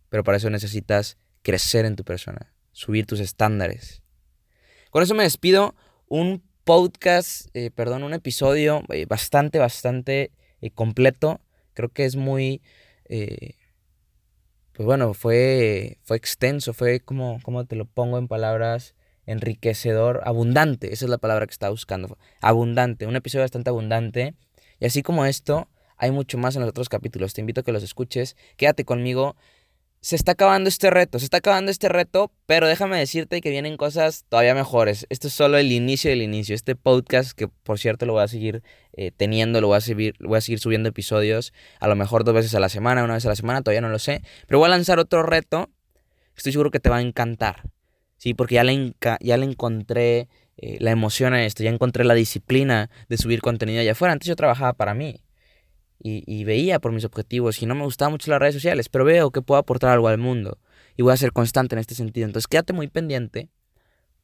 Pero 0.08 0.24
para 0.24 0.36
eso 0.38 0.50
necesitas 0.50 1.18
crecer 1.42 1.84
en 1.84 1.96
tu 1.96 2.04
persona, 2.04 2.52
subir 2.78 3.06
tus 3.06 3.18
estándares. 3.18 4.02
Con 4.90 5.02
eso 5.02 5.16
me 5.16 5.24
despido. 5.24 5.74
Un 6.06 6.44
podcast, 6.62 7.48
eh, 7.54 7.72
perdón, 7.72 8.04
un 8.04 8.14
episodio 8.14 8.82
eh, 8.90 9.04
bastante, 9.04 9.58
bastante 9.58 10.30
eh, 10.60 10.70
completo. 10.70 11.40
Creo 11.74 11.88
que 11.88 12.04
es 12.04 12.14
muy, 12.14 12.62
pues 13.08 14.86
bueno, 14.86 15.12
fue, 15.12 15.98
fue 16.02 16.16
extenso, 16.16 16.72
fue 16.72 17.00
como, 17.00 17.40
como 17.42 17.66
te 17.66 17.74
lo 17.74 17.84
pongo 17.84 18.16
en 18.16 18.28
palabras, 18.28 18.94
enriquecedor, 19.26 20.22
abundante, 20.24 20.92
esa 20.92 21.04
es 21.04 21.10
la 21.10 21.18
palabra 21.18 21.46
que 21.46 21.52
estaba 21.52 21.70
buscando, 21.70 22.18
abundante, 22.40 23.06
un 23.06 23.16
episodio 23.16 23.44
bastante 23.44 23.70
abundante. 23.70 24.34
Y 24.80 24.86
así 24.86 25.02
como 25.02 25.24
esto, 25.24 25.68
hay 25.96 26.12
mucho 26.12 26.38
más 26.38 26.54
en 26.54 26.62
los 26.62 26.70
otros 26.70 26.88
capítulos. 26.88 27.34
Te 27.34 27.40
invito 27.40 27.60
a 27.60 27.64
que 27.64 27.72
los 27.72 27.82
escuches. 27.82 28.36
Quédate 28.56 28.84
conmigo 28.84 29.36
se 30.00 30.16
está 30.16 30.32
acabando 30.32 30.68
este 30.68 30.90
reto, 30.90 31.18
se 31.18 31.24
está 31.24 31.38
acabando 31.38 31.70
este 31.70 31.88
reto, 31.88 32.30
pero 32.46 32.68
déjame 32.68 32.98
decirte 32.98 33.40
que 33.40 33.50
vienen 33.50 33.76
cosas 33.76 34.24
todavía 34.28 34.54
mejores. 34.54 35.06
Esto 35.08 35.28
es 35.28 35.34
solo 35.34 35.58
el 35.58 35.72
inicio 35.72 36.10
del 36.10 36.22
inicio. 36.22 36.54
Este 36.54 36.76
podcast, 36.76 37.32
que 37.32 37.48
por 37.48 37.78
cierto 37.78 38.06
lo 38.06 38.12
voy 38.12 38.22
a 38.22 38.28
seguir 38.28 38.62
eh, 38.92 39.10
teniendo, 39.16 39.60
lo 39.60 39.68
voy 39.68 39.78
a, 39.78 39.80
seguir, 39.80 40.14
voy 40.20 40.38
a 40.38 40.40
seguir 40.40 40.60
subiendo 40.60 40.88
episodios, 40.88 41.52
a 41.80 41.88
lo 41.88 41.96
mejor 41.96 42.24
dos 42.24 42.34
veces 42.34 42.54
a 42.54 42.60
la 42.60 42.68
semana, 42.68 43.04
una 43.04 43.14
vez 43.14 43.26
a 43.26 43.28
la 43.28 43.36
semana, 43.36 43.62
todavía 43.62 43.80
no 43.80 43.88
lo 43.88 43.98
sé. 43.98 44.22
Pero 44.46 44.58
voy 44.58 44.66
a 44.66 44.70
lanzar 44.70 44.98
otro 44.98 45.22
reto, 45.22 45.68
estoy 46.36 46.52
seguro 46.52 46.70
que 46.70 46.80
te 46.80 46.90
va 46.90 46.98
a 46.98 47.02
encantar. 47.02 47.62
Sí, 48.16 48.34
porque 48.34 48.56
ya 48.56 48.64
le, 48.64 48.94
ya 49.20 49.36
le 49.36 49.44
encontré 49.44 50.28
eh, 50.56 50.76
la 50.80 50.90
emoción 50.90 51.34
a 51.34 51.44
esto, 51.44 51.62
ya 51.62 51.70
encontré 51.70 52.04
la 52.04 52.14
disciplina 52.14 52.90
de 53.08 53.16
subir 53.16 53.40
contenido 53.40 53.80
allá 53.80 53.92
afuera. 53.92 54.12
Antes 54.12 54.28
yo 54.28 54.36
trabajaba 54.36 54.72
para 54.72 54.94
mí 54.94 55.22
y, 56.00 56.44
veía 56.44 56.78
por 56.78 56.92
mis 56.92 57.04
objetivos 57.04 57.60
y 57.60 57.66
no 57.66 57.74
me 57.74 57.84
gustaban 57.84 58.12
mucho 58.12 58.30
las 58.30 58.40
redes 58.40 58.54
sociales, 58.54 58.88
pero 58.88 59.04
veo 59.04 59.30
que 59.30 59.42
puedo 59.42 59.58
aportar 59.58 59.90
algo 59.90 60.08
al 60.08 60.18
mundo 60.18 60.58
y 60.96 61.02
voy 61.02 61.12
a 61.12 61.16
ser 61.16 61.32
constante 61.32 61.74
en 61.74 61.80
este 61.80 61.94
sentido. 61.94 62.26
Entonces 62.26 62.46
quédate 62.46 62.72
muy 62.72 62.88
pendiente 62.88 63.48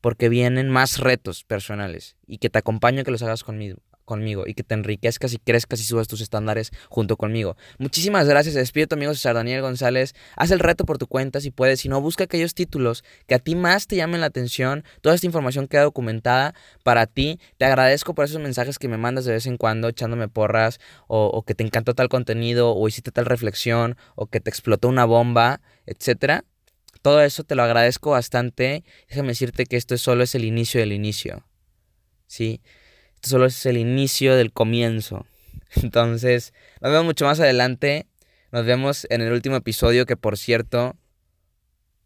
porque 0.00 0.28
vienen 0.28 0.68
más 0.68 0.98
retos 0.98 1.44
personales 1.44 2.16
y 2.26 2.38
que 2.38 2.50
te 2.50 2.58
acompaño 2.58 3.04
que 3.04 3.10
los 3.10 3.22
hagas 3.22 3.42
conmigo 3.42 3.78
conmigo 4.04 4.44
y 4.46 4.54
que 4.54 4.62
te 4.62 4.74
enriquezcas 4.74 5.32
y 5.32 5.38
crezcas 5.38 5.80
y 5.80 5.84
subas 5.84 6.08
tus 6.08 6.20
estándares 6.20 6.70
junto 6.88 7.16
conmigo. 7.16 7.56
Muchísimas 7.78 8.28
gracias, 8.28 8.54
despido 8.54 8.86
tu 8.86 8.94
amigo 8.94 9.14
César 9.14 9.34
Daniel 9.34 9.62
González. 9.62 10.14
Haz 10.36 10.50
el 10.50 10.60
reto 10.60 10.84
por 10.84 10.98
tu 10.98 11.06
cuenta 11.06 11.40
si 11.40 11.50
puedes, 11.50 11.80
si 11.80 11.88
no, 11.88 12.00
busca 12.00 12.24
aquellos 12.24 12.54
títulos 12.54 13.04
que 13.26 13.34
a 13.34 13.38
ti 13.38 13.54
más 13.54 13.86
te 13.86 13.96
llamen 13.96 14.20
la 14.20 14.26
atención. 14.26 14.84
Toda 15.00 15.14
esta 15.14 15.26
información 15.26 15.66
queda 15.68 15.82
documentada 15.82 16.54
para 16.82 17.06
ti. 17.06 17.40
Te 17.58 17.64
agradezco 17.64 18.14
por 18.14 18.24
esos 18.24 18.40
mensajes 18.40 18.78
que 18.78 18.88
me 18.88 18.98
mandas 18.98 19.24
de 19.24 19.32
vez 19.32 19.46
en 19.46 19.56
cuando 19.56 19.88
echándome 19.88 20.28
porras 20.28 20.78
o, 21.06 21.26
o 21.26 21.42
que 21.42 21.54
te 21.54 21.64
encantó 21.64 21.94
tal 21.94 22.08
contenido 22.08 22.74
o 22.74 22.88
hiciste 22.88 23.10
tal 23.10 23.26
reflexión 23.26 23.96
o 24.14 24.26
que 24.26 24.40
te 24.40 24.50
explotó 24.50 24.88
una 24.88 25.04
bomba, 25.04 25.60
etcétera. 25.86 26.44
Todo 27.04 27.20
eso 27.22 27.44
te 27.44 27.54
lo 27.54 27.62
agradezco 27.62 28.12
bastante. 28.12 28.82
Déjame 29.08 29.28
decirte 29.28 29.66
que 29.66 29.76
esto 29.76 29.98
solo 29.98 30.24
es 30.24 30.34
el 30.34 30.44
inicio 30.44 30.80
del 30.80 30.92
inicio. 30.92 31.46
¿Sí? 32.26 32.62
Solo 33.28 33.46
es 33.46 33.66
el 33.66 33.76
inicio 33.76 34.36
del 34.36 34.52
comienzo. 34.52 35.26
Entonces, 35.76 36.52
nos 36.80 36.92
vemos 36.92 37.06
mucho 37.06 37.24
más 37.24 37.40
adelante. 37.40 38.06
Nos 38.52 38.64
vemos 38.64 39.06
en 39.10 39.20
el 39.20 39.32
último 39.32 39.56
episodio 39.56 40.06
que, 40.06 40.16
por 40.16 40.38
cierto, 40.38 40.96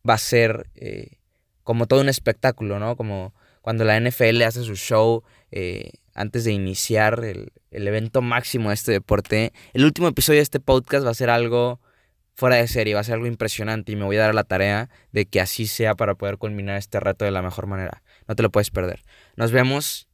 va 0.09 0.14
a 0.14 0.18
ser 0.18 0.68
eh, 0.74 1.18
como 1.62 1.87
todo 1.87 2.00
un 2.00 2.09
espectáculo, 2.09 2.78
¿no? 2.78 2.96
Como 2.96 3.35
cuando 3.61 3.85
la 3.85 4.00
NFL 4.00 4.42
hace 4.42 4.62
su 4.62 4.76
show 4.76 5.22
eh, 5.50 5.90
antes 6.14 6.44
de 6.44 6.52
iniciar 6.52 7.22
el, 7.24 7.52
el, 7.70 7.87
evento 7.87 8.22
máximo 8.22 8.70
de 8.70 8.74
este 8.74 8.92
deporte. 8.92 9.52
El 9.74 9.85
último 9.85 10.09
episodio 10.09 10.38
de 10.38 10.44
este 10.44 10.61
podcast 10.61 11.04
va 11.04 11.11
a 11.11 11.14
ser 11.14 11.28
algo 11.28 11.81
fuera 12.35 12.57
de 12.57 12.68
serie, 12.68 12.94
va 12.94 13.00
a 13.00 13.04
ser 13.04 13.14
algo 13.14 13.26
impresionante 13.26 13.92
y 13.92 13.96
me 13.96 14.04
voy 14.04 14.16
a 14.16 14.20
dar 14.20 14.35
la 14.35 14.44
tarea 14.44 14.90
de 15.12 15.26
que 15.26 15.40
así 15.40 15.66
sea 15.66 15.94
para 15.96 16.14
poder 16.14 16.38
culminar 16.38 16.76
este 16.76 17.00
reto 17.00 17.24
de 17.24 17.33
la 17.33 17.42
mejor 17.42 17.66
manera. 17.66 18.02
No 18.28 18.37
te 18.37 18.42
lo 18.42 18.50
puedes 18.50 18.70
perder. 18.70 19.02
Nos 19.37 19.50
vemos 19.50 20.08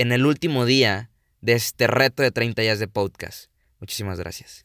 en 0.00 0.12
el 0.12 0.24
último 0.24 0.64
día 0.64 1.10
de 1.42 1.52
este 1.52 1.86
reto 1.86 2.22
de 2.22 2.30
30 2.30 2.62
días 2.62 2.78
de 2.78 2.88
podcast. 2.88 3.50
Muchísimas 3.80 4.18
gracias. 4.18 4.64